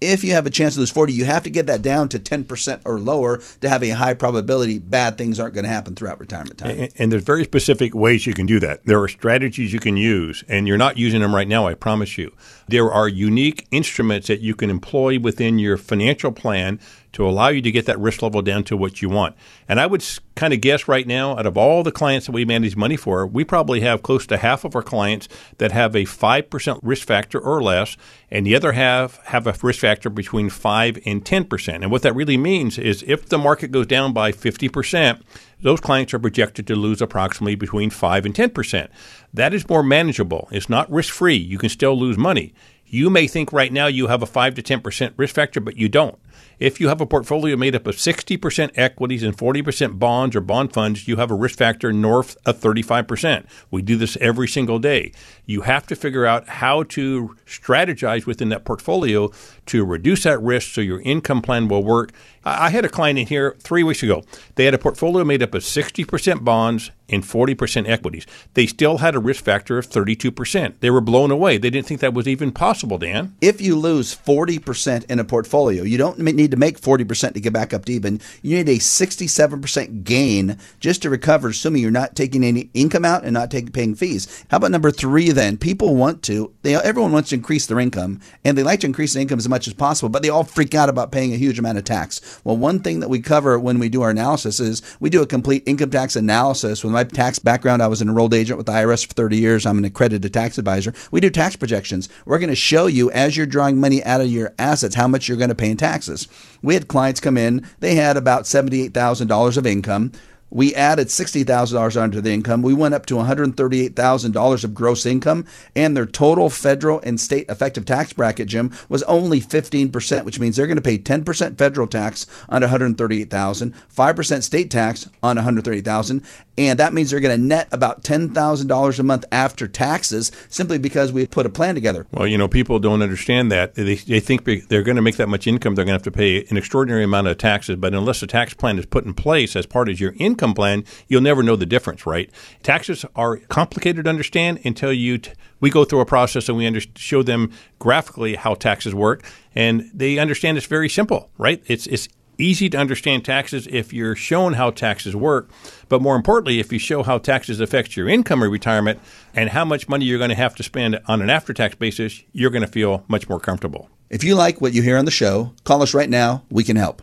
if 0.00 0.24
you 0.24 0.32
have 0.32 0.46
a 0.46 0.50
chance 0.50 0.74
to 0.74 0.80
lose 0.80 0.90
40, 0.90 1.12
you 1.12 1.24
have 1.24 1.42
to 1.42 1.50
get 1.50 1.66
that 1.66 1.82
down 1.82 2.08
to 2.10 2.18
10% 2.18 2.80
or 2.84 2.98
lower 2.98 3.40
to 3.60 3.68
have 3.68 3.82
a 3.82 3.90
high 3.90 4.14
probability 4.14 4.78
bad 4.78 5.18
things 5.18 5.38
aren't 5.38 5.54
going 5.54 5.64
to 5.64 5.70
happen 5.70 5.94
throughout 5.94 6.18
retirement 6.18 6.58
time. 6.58 6.70
And, 6.70 6.92
and, 6.96 7.12
there's 7.12 7.24
very 7.24 7.44
specific 7.44 7.94
ways 7.94 8.26
you 8.26 8.34
can 8.34 8.46
do 8.46 8.60
that. 8.60 8.86
There 8.86 9.02
are 9.02 9.08
strategies 9.08 9.72
you 9.72 9.80
can 9.80 9.96
use, 9.96 10.42
and 10.48 10.66
you're 10.66 10.78
not 10.78 10.96
using 10.96 11.20
them 11.20 11.34
right 11.34 11.48
now, 11.48 11.66
I 11.66 11.74
promise 11.74 12.16
you. 12.16 12.32
There 12.68 12.90
are 12.90 13.08
unique 13.08 13.66
instruments 13.70 14.28
that 14.28 14.40
you 14.40 14.54
can 14.54 14.70
employ 14.70 15.18
within 15.18 15.58
your 15.58 15.76
financial 15.76 16.32
plan 16.32 16.80
to 17.12 17.26
allow 17.26 17.48
you 17.48 17.60
to 17.62 17.70
get 17.70 17.86
that 17.86 17.98
risk 17.98 18.22
level 18.22 18.42
down 18.42 18.64
to 18.64 18.76
what 18.76 19.02
you 19.02 19.08
want. 19.08 19.34
And 19.68 19.80
I 19.80 19.86
would 19.86 20.04
kind 20.36 20.52
of 20.52 20.60
guess 20.60 20.88
right 20.88 21.06
now, 21.06 21.36
out 21.36 21.46
of 21.46 21.56
all 21.56 21.82
the 21.82 21.92
clients 21.92 22.26
that 22.26 22.32
we 22.32 22.44
manage 22.44 22.76
money 22.76 22.96
for, 22.96 23.26
we 23.26 23.44
probably 23.44 23.80
have 23.80 24.02
close 24.02 24.26
to 24.28 24.36
half 24.36 24.64
of 24.64 24.76
our 24.76 24.82
clients 24.82 25.28
that 25.58 25.72
have 25.72 25.94
a 25.94 26.04
5% 26.04 26.80
risk 26.82 27.06
factor 27.06 27.40
or 27.40 27.62
less, 27.62 27.96
and 28.30 28.46
the 28.46 28.54
other 28.54 28.72
half 28.72 29.24
have 29.26 29.46
a 29.46 29.54
risk 29.62 29.80
factor 29.80 30.08
between 30.08 30.50
5 30.50 30.98
and 31.04 31.24
10%. 31.24 31.74
And 31.74 31.90
what 31.90 32.02
that 32.02 32.14
really 32.14 32.36
means 32.36 32.78
is 32.78 33.04
if 33.06 33.26
the 33.26 33.38
market 33.38 33.72
goes 33.72 33.86
down 33.86 34.12
by 34.12 34.32
50%, 34.32 35.22
those 35.62 35.80
clients 35.80 36.14
are 36.14 36.18
projected 36.18 36.66
to 36.68 36.76
lose 36.76 37.02
approximately 37.02 37.54
between 37.54 37.90
5 37.90 38.24
and 38.24 38.34
10%. 38.34 38.88
That 39.34 39.52
is 39.52 39.68
more 39.68 39.82
manageable. 39.82 40.48
It's 40.50 40.70
not 40.70 40.90
risk 40.90 41.12
free. 41.12 41.36
You 41.36 41.58
can 41.58 41.68
still 41.68 41.98
lose 41.98 42.16
money. 42.16 42.54
You 42.86 43.08
may 43.08 43.28
think 43.28 43.52
right 43.52 43.72
now 43.72 43.86
you 43.86 44.08
have 44.08 44.22
a 44.22 44.26
5 44.26 44.54
to 44.56 44.62
10% 44.62 45.12
risk 45.16 45.34
factor, 45.34 45.60
but 45.60 45.76
you 45.76 45.88
don't. 45.88 46.18
If 46.60 46.78
you 46.78 46.88
have 46.88 47.00
a 47.00 47.06
portfolio 47.06 47.56
made 47.56 47.74
up 47.74 47.86
of 47.86 47.96
60% 47.96 48.72
equities 48.74 49.22
and 49.22 49.34
40% 49.34 49.98
bonds 49.98 50.36
or 50.36 50.42
bond 50.42 50.74
funds, 50.74 51.08
you 51.08 51.16
have 51.16 51.30
a 51.30 51.34
risk 51.34 51.56
factor 51.56 51.90
north 51.90 52.36
of 52.44 52.60
35%. 52.60 53.46
We 53.70 53.80
do 53.80 53.96
this 53.96 54.18
every 54.20 54.46
single 54.46 54.78
day. 54.78 55.12
You 55.46 55.62
have 55.62 55.86
to 55.86 55.96
figure 55.96 56.26
out 56.26 56.46
how 56.48 56.82
to 56.82 57.34
strategize 57.46 58.26
within 58.26 58.50
that 58.50 58.66
portfolio 58.66 59.30
to 59.70 59.84
reduce 59.84 60.24
that 60.24 60.42
risk 60.42 60.74
so 60.74 60.80
your 60.80 61.00
income 61.02 61.42
plan 61.42 61.68
will 61.68 61.84
work. 61.84 62.12
I 62.44 62.70
had 62.70 62.84
a 62.84 62.88
client 62.88 63.18
in 63.18 63.26
here 63.26 63.56
three 63.60 63.82
weeks 63.82 64.02
ago. 64.02 64.24
They 64.54 64.64
had 64.64 64.74
a 64.74 64.78
portfolio 64.78 65.24
made 65.24 65.42
up 65.42 65.54
of 65.54 65.62
60% 65.62 66.42
bonds 66.42 66.90
and 67.10 67.22
40% 67.22 67.88
equities. 67.88 68.26
They 68.54 68.66
still 68.66 68.98
had 68.98 69.14
a 69.14 69.18
risk 69.18 69.44
factor 69.44 69.78
of 69.78 69.88
32%. 69.88 70.74
They 70.80 70.90
were 70.90 71.00
blown 71.00 71.30
away. 71.30 71.58
They 71.58 71.70
didn't 71.70 71.86
think 71.86 72.00
that 72.00 72.14
was 72.14 72.28
even 72.28 72.52
possible, 72.52 72.98
Dan. 72.98 73.34
If 73.40 73.60
you 73.60 73.76
lose 73.76 74.14
40% 74.14 75.10
in 75.10 75.18
a 75.18 75.24
portfolio, 75.24 75.82
you 75.82 75.98
don't 75.98 76.18
need 76.18 76.52
to 76.52 76.56
make 76.56 76.80
40% 76.80 77.34
to 77.34 77.40
get 77.40 77.52
back 77.52 77.74
up 77.74 77.84
to 77.86 77.92
even. 77.92 78.20
You 78.42 78.56
need 78.56 78.68
a 78.68 78.78
67% 78.78 80.04
gain 80.04 80.56
just 80.78 81.02
to 81.02 81.10
recover, 81.10 81.48
assuming 81.48 81.82
you're 81.82 81.90
not 81.90 82.14
taking 82.14 82.44
any 82.44 82.70
income 82.74 83.04
out 83.04 83.24
and 83.24 83.34
not 83.34 83.50
taking 83.50 83.72
paying 83.72 83.94
fees. 83.96 84.44
How 84.50 84.58
about 84.58 84.70
number 84.70 84.90
three 84.90 85.30
then? 85.30 85.56
People 85.58 85.96
want 85.96 86.22
to, 86.24 86.54
they, 86.62 86.76
everyone 86.76 87.12
wants 87.12 87.30
to 87.30 87.36
increase 87.36 87.66
their 87.66 87.80
income, 87.80 88.20
and 88.44 88.56
they 88.56 88.62
like 88.62 88.80
to 88.80 88.86
increase 88.86 89.14
their 89.14 89.22
income 89.22 89.38
as 89.38 89.48
much 89.48 89.59
as 89.66 89.74
possible, 89.74 90.08
but 90.08 90.22
they 90.22 90.28
all 90.28 90.44
freak 90.44 90.74
out 90.74 90.88
about 90.88 91.12
paying 91.12 91.32
a 91.32 91.36
huge 91.36 91.58
amount 91.58 91.78
of 91.78 91.84
tax. 91.84 92.40
Well, 92.44 92.56
one 92.56 92.80
thing 92.80 93.00
that 93.00 93.08
we 93.08 93.20
cover 93.20 93.58
when 93.58 93.78
we 93.78 93.88
do 93.88 94.02
our 94.02 94.10
analysis 94.10 94.60
is 94.60 94.82
we 95.00 95.10
do 95.10 95.22
a 95.22 95.26
complete 95.26 95.62
income 95.66 95.90
tax 95.90 96.16
analysis. 96.16 96.82
With 96.84 96.92
my 96.92 97.04
tax 97.04 97.38
background, 97.38 97.82
I 97.82 97.88
was 97.88 98.02
an 98.02 98.08
enrolled 98.08 98.34
agent 98.34 98.56
with 98.56 98.66
the 98.66 98.72
IRS 98.72 99.06
for 99.06 99.14
30 99.14 99.36
years. 99.36 99.66
I'm 99.66 99.78
an 99.78 99.84
accredited 99.84 100.32
tax 100.32 100.58
advisor. 100.58 100.94
We 101.10 101.20
do 101.20 101.30
tax 101.30 101.56
projections. 101.56 102.08
We're 102.24 102.38
going 102.38 102.50
to 102.50 102.56
show 102.56 102.86
you 102.86 103.10
as 103.10 103.36
you're 103.36 103.46
drawing 103.46 103.80
money 103.80 104.02
out 104.04 104.20
of 104.20 104.28
your 104.28 104.54
assets 104.58 104.94
how 104.94 105.08
much 105.08 105.28
you're 105.28 105.38
going 105.38 105.48
to 105.48 105.54
pay 105.54 105.70
in 105.70 105.76
taxes. 105.76 106.28
We 106.62 106.74
had 106.74 106.88
clients 106.88 107.20
come 107.20 107.36
in, 107.36 107.66
they 107.80 107.94
had 107.94 108.16
about 108.16 108.44
$78,000 108.44 109.56
of 109.56 109.66
income. 109.66 110.12
We 110.50 110.74
added 110.74 111.08
$60,000 111.08 112.00
onto 112.00 112.20
the 112.20 112.32
income. 112.32 112.62
We 112.62 112.74
went 112.74 112.94
up 112.94 113.06
to 113.06 113.14
$138,000 113.14 114.64
of 114.64 114.74
gross 114.74 115.06
income, 115.06 115.46
and 115.76 115.96
their 115.96 116.06
total 116.06 116.50
federal 116.50 117.00
and 117.00 117.20
state 117.20 117.48
effective 117.48 117.84
tax 117.84 118.12
bracket, 118.12 118.48
Jim, 118.48 118.72
was 118.88 119.02
only 119.04 119.40
15%, 119.40 120.24
which 120.24 120.40
means 120.40 120.56
they're 120.56 120.66
going 120.66 120.76
to 120.76 120.82
pay 120.82 120.98
10% 120.98 121.56
federal 121.56 121.86
tax 121.86 122.26
on 122.48 122.62
$138,000, 122.62 123.74
5% 123.94 124.42
state 124.42 124.70
tax 124.70 125.08
on 125.22 125.36
138,000, 125.36 126.24
and 126.68 126.78
that 126.78 126.92
means 126.92 127.10
they're 127.10 127.20
going 127.20 127.38
to 127.38 127.46
net 127.46 127.68
about 127.72 128.02
$10,000 128.02 128.98
a 128.98 129.02
month 129.02 129.24
after 129.32 129.66
taxes 129.66 130.30
simply 130.48 130.78
because 130.78 131.12
we 131.12 131.26
put 131.26 131.46
a 131.46 131.48
plan 131.48 131.74
together. 131.74 132.06
Well, 132.12 132.26
you 132.26 132.36
know, 132.36 132.48
people 132.48 132.78
don't 132.78 133.02
understand 133.02 133.50
that. 133.50 133.74
They, 133.74 133.94
they 133.94 134.20
think 134.20 134.44
they're 134.44 134.82
going 134.82 134.96
to 134.96 135.02
make 135.02 135.16
that 135.16 135.28
much 135.28 135.46
income, 135.46 135.74
they're 135.74 135.84
going 135.84 135.98
to 135.98 136.02
have 136.02 136.02
to 136.02 136.10
pay 136.10 136.44
an 136.50 136.56
extraordinary 136.56 137.04
amount 137.04 137.28
of 137.28 137.38
taxes. 137.38 137.76
But 137.76 137.94
unless 137.94 138.22
a 138.22 138.26
tax 138.26 138.54
plan 138.54 138.78
is 138.78 138.86
put 138.86 139.04
in 139.04 139.14
place 139.14 139.56
as 139.56 139.66
part 139.66 139.88
of 139.88 139.98
your 140.00 140.14
income 140.18 140.54
plan, 140.54 140.84
you'll 141.08 141.22
never 141.22 141.42
know 141.42 141.56
the 141.56 141.66
difference, 141.66 142.06
right? 142.06 142.30
Taxes 142.62 143.04
are 143.16 143.38
complicated 143.38 144.04
to 144.04 144.10
understand 144.10 144.60
until 144.64 144.92
you. 144.92 145.18
T- 145.18 145.32
we 145.60 145.68
go 145.68 145.84
through 145.84 146.00
a 146.00 146.06
process 146.06 146.48
and 146.48 146.56
we 146.56 146.66
under- 146.66 146.80
show 146.96 147.22
them 147.22 147.52
graphically 147.78 148.34
how 148.34 148.54
taxes 148.54 148.94
work, 148.94 149.24
and 149.54 149.90
they 149.92 150.18
understand 150.18 150.56
it's 150.56 150.66
very 150.66 150.88
simple, 150.88 151.30
right? 151.36 151.62
It's 151.66 151.86
it's 151.86 152.08
easy 152.40 152.68
to 152.70 152.78
understand 152.78 153.24
taxes 153.24 153.68
if 153.70 153.92
you're 153.92 154.16
shown 154.16 154.54
how 154.54 154.70
taxes 154.70 155.14
work, 155.14 155.50
but 155.88 156.02
more 156.02 156.16
importantly, 156.16 156.58
if 156.58 156.72
you 156.72 156.78
show 156.78 157.02
how 157.02 157.18
taxes 157.18 157.60
affect 157.60 157.96
your 157.96 158.08
income 158.08 158.42
or 158.42 158.50
retirement 158.50 158.98
and 159.34 159.50
how 159.50 159.64
much 159.64 159.88
money 159.88 160.04
you're 160.04 160.18
going 160.18 160.30
to 160.30 160.36
have 160.36 160.54
to 160.56 160.62
spend 160.62 160.98
on 161.06 161.22
an 161.22 161.30
after-tax 161.30 161.74
basis, 161.76 162.22
you're 162.32 162.50
going 162.50 162.64
to 162.64 162.68
feel 162.68 163.04
much 163.08 163.28
more 163.28 163.40
comfortable. 163.40 163.88
If 164.08 164.24
you 164.24 164.34
like 164.34 164.60
what 164.60 164.72
you 164.72 164.82
hear 164.82 164.98
on 164.98 165.04
the 165.04 165.10
show, 165.10 165.54
call 165.64 165.82
us 165.82 165.94
right 165.94 166.10
now. 166.10 166.44
We 166.50 166.64
can 166.64 166.76
help. 166.76 167.02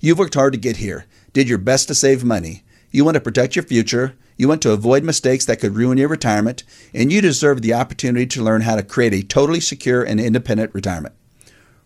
You've 0.00 0.18
worked 0.18 0.34
hard 0.34 0.52
to 0.52 0.58
get 0.58 0.78
here, 0.78 1.06
did 1.32 1.48
your 1.48 1.58
best 1.58 1.88
to 1.88 1.94
save 1.94 2.24
money. 2.24 2.62
You 2.90 3.04
want 3.04 3.16
to 3.16 3.20
protect 3.20 3.56
your 3.56 3.64
future. 3.64 4.14
You 4.38 4.48
want 4.48 4.60
to 4.62 4.72
avoid 4.72 5.02
mistakes 5.02 5.46
that 5.46 5.60
could 5.60 5.74
ruin 5.74 5.96
your 5.96 6.08
retirement, 6.08 6.62
and 6.92 7.10
you 7.10 7.22
deserve 7.22 7.62
the 7.62 7.72
opportunity 7.72 8.26
to 8.26 8.42
learn 8.42 8.60
how 8.60 8.76
to 8.76 8.82
create 8.82 9.14
a 9.14 9.22
totally 9.22 9.60
secure 9.60 10.02
and 10.02 10.20
independent 10.20 10.74
retirement. 10.74 11.14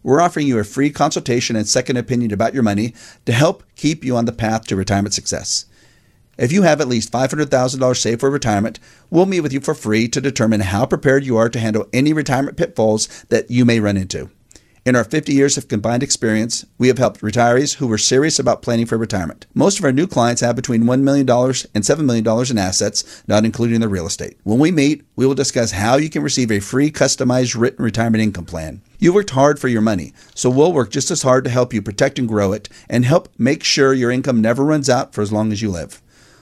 We're 0.02 0.20
offering 0.20 0.46
you 0.46 0.58
a 0.58 0.64
free 0.64 0.90
consultation 0.90 1.56
and 1.56 1.68
second 1.68 1.96
opinion 1.96 2.32
about 2.32 2.54
your 2.54 2.62
money 2.62 2.94
to 3.26 3.32
help 3.32 3.64
keep 3.76 4.04
you 4.04 4.16
on 4.16 4.24
the 4.24 4.32
path 4.32 4.66
to 4.66 4.76
retirement 4.76 5.14
success. 5.14 5.66
If 6.38 6.52
you 6.52 6.62
have 6.62 6.80
at 6.80 6.88
least 6.88 7.12
$500,000 7.12 7.96
saved 7.96 8.20
for 8.20 8.30
retirement, 8.30 8.80
we'll 9.10 9.26
meet 9.26 9.40
with 9.40 9.52
you 9.52 9.60
for 9.60 9.74
free 9.74 10.08
to 10.08 10.20
determine 10.22 10.60
how 10.60 10.86
prepared 10.86 11.24
you 11.24 11.36
are 11.36 11.50
to 11.50 11.58
handle 11.58 11.86
any 11.92 12.14
retirement 12.14 12.56
pitfalls 12.56 13.08
that 13.28 13.50
you 13.50 13.66
may 13.66 13.78
run 13.78 13.98
into. 13.98 14.30
In 14.86 14.96
our 14.96 15.04
50 15.04 15.34
years 15.34 15.58
of 15.58 15.68
combined 15.68 16.02
experience, 16.02 16.64
we 16.78 16.88
have 16.88 16.96
helped 16.96 17.20
retirees 17.20 17.74
who 17.74 17.86
were 17.86 17.98
serious 17.98 18.38
about 18.38 18.62
planning 18.62 18.86
for 18.86 18.96
retirement. 18.96 19.46
Most 19.52 19.78
of 19.78 19.84
our 19.84 19.92
new 19.92 20.06
clients 20.06 20.40
have 20.40 20.56
between 20.56 20.84
$1 20.84 21.02
million 21.02 21.28
and 21.28 21.84
$7 21.84 22.04
million 22.06 22.50
in 22.50 22.56
assets, 22.56 23.22
not 23.26 23.44
including 23.44 23.80
their 23.80 23.90
real 23.90 24.06
estate. 24.06 24.38
When 24.42 24.58
we 24.58 24.70
meet, 24.70 25.04
we 25.16 25.26
will 25.26 25.34
discuss 25.34 25.72
how 25.72 25.96
you 25.96 26.08
can 26.08 26.22
receive 26.22 26.50
a 26.50 26.60
free 26.60 26.90
customized 26.90 27.60
written 27.60 27.84
retirement 27.84 28.22
income 28.22 28.46
plan. 28.46 28.80
You 28.98 29.12
worked 29.12 29.30
hard 29.30 29.58
for 29.58 29.68
your 29.68 29.82
money, 29.82 30.14
so 30.34 30.48
we'll 30.48 30.72
work 30.72 30.90
just 30.90 31.10
as 31.10 31.20
hard 31.20 31.44
to 31.44 31.50
help 31.50 31.74
you 31.74 31.82
protect 31.82 32.18
and 32.18 32.26
grow 32.26 32.54
it 32.54 32.70
and 32.88 33.04
help 33.04 33.28
make 33.36 33.62
sure 33.62 33.92
your 33.92 34.10
income 34.10 34.40
never 34.40 34.64
runs 34.64 34.88
out 34.88 35.12
for 35.12 35.20
as 35.20 35.30
long 35.30 35.52
as 35.52 35.60
you 35.60 35.70
live. 35.70 36.00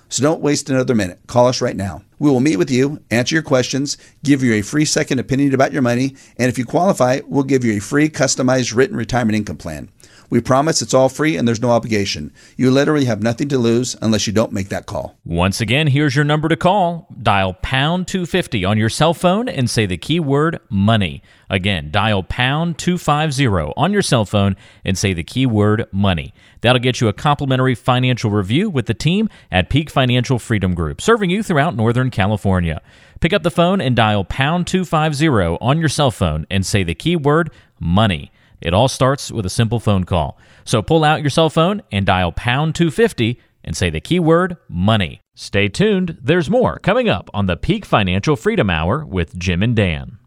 So 0.08 0.22
don't 0.22 0.40
waste 0.40 0.70
another 0.70 0.94
minute. 0.94 1.18
Call 1.26 1.48
us 1.48 1.60
right 1.60 1.76
now. 1.76 2.02
We 2.18 2.30
will 2.30 2.40
meet 2.40 2.56
with 2.56 2.70
you, 2.70 3.02
answer 3.10 3.34
your 3.34 3.42
questions, 3.42 3.96
give 4.24 4.42
you 4.42 4.54
a 4.54 4.62
free 4.62 4.84
second 4.84 5.18
opinion 5.18 5.54
about 5.54 5.72
your 5.72 5.82
money, 5.82 6.16
and 6.36 6.48
if 6.48 6.58
you 6.58 6.64
qualify, 6.64 7.20
we'll 7.26 7.44
give 7.44 7.64
you 7.64 7.76
a 7.76 7.80
free 7.80 8.08
customized 8.08 8.74
written 8.74 8.96
retirement 8.96 9.36
income 9.36 9.56
plan. 9.56 9.88
We 10.30 10.40
promise 10.40 10.82
it's 10.82 10.92
all 10.92 11.08
free 11.08 11.36
and 11.36 11.48
there's 11.48 11.60
no 11.60 11.70
obligation. 11.70 12.32
You 12.56 12.70
literally 12.70 13.06
have 13.06 13.22
nothing 13.22 13.48
to 13.48 13.58
lose 13.58 13.96
unless 14.02 14.26
you 14.26 14.32
don't 14.32 14.52
make 14.52 14.68
that 14.68 14.84
call. 14.84 15.16
Once 15.24 15.60
again, 15.60 15.86
here's 15.86 16.14
your 16.14 16.24
number 16.24 16.48
to 16.48 16.56
call. 16.56 17.08
Dial 17.22 17.54
pound 17.54 18.08
250 18.08 18.64
on 18.64 18.76
your 18.76 18.90
cell 18.90 19.14
phone 19.14 19.48
and 19.48 19.70
say 19.70 19.86
the 19.86 19.96
keyword 19.96 20.60
money. 20.68 21.22
Again, 21.48 21.90
dial 21.90 22.22
pound 22.22 22.76
250 22.78 23.46
on 23.76 23.92
your 23.92 24.02
cell 24.02 24.26
phone 24.26 24.56
and 24.84 24.98
say 24.98 25.14
the 25.14 25.24
keyword 25.24 25.86
money. 25.92 26.34
That'll 26.60 26.80
get 26.80 27.00
you 27.00 27.08
a 27.08 27.14
complimentary 27.14 27.74
financial 27.74 28.30
review 28.30 28.68
with 28.68 28.84
the 28.84 28.94
team 28.94 29.30
at 29.50 29.70
Peak 29.70 29.88
Financial 29.88 30.38
Freedom 30.38 30.74
Group, 30.74 31.00
serving 31.00 31.30
you 31.30 31.42
throughout 31.42 31.74
Northern 31.74 32.10
California. 32.10 32.82
Pick 33.20 33.32
up 33.32 33.42
the 33.42 33.50
phone 33.50 33.80
and 33.80 33.96
dial 33.96 34.24
pound 34.24 34.66
250 34.66 35.58
on 35.64 35.78
your 35.78 35.88
cell 35.88 36.10
phone 36.10 36.46
and 36.50 36.66
say 36.66 36.82
the 36.82 36.94
keyword 36.94 37.50
money. 37.80 38.30
It 38.60 38.74
all 38.74 38.88
starts 38.88 39.30
with 39.30 39.46
a 39.46 39.50
simple 39.50 39.80
phone 39.80 40.04
call. 40.04 40.38
So 40.64 40.82
pull 40.82 41.04
out 41.04 41.20
your 41.20 41.30
cell 41.30 41.50
phone 41.50 41.82
and 41.92 42.04
dial 42.04 42.32
pound 42.32 42.74
250 42.74 43.40
and 43.64 43.76
say 43.76 43.90
the 43.90 44.00
keyword 44.00 44.56
money. 44.68 45.20
Stay 45.34 45.68
tuned, 45.68 46.18
there's 46.20 46.50
more 46.50 46.78
coming 46.78 47.08
up 47.08 47.30
on 47.32 47.46
the 47.46 47.56
Peak 47.56 47.84
Financial 47.84 48.34
Freedom 48.34 48.68
Hour 48.70 49.04
with 49.04 49.38
Jim 49.38 49.62
and 49.62 49.76
Dan. 49.76 50.18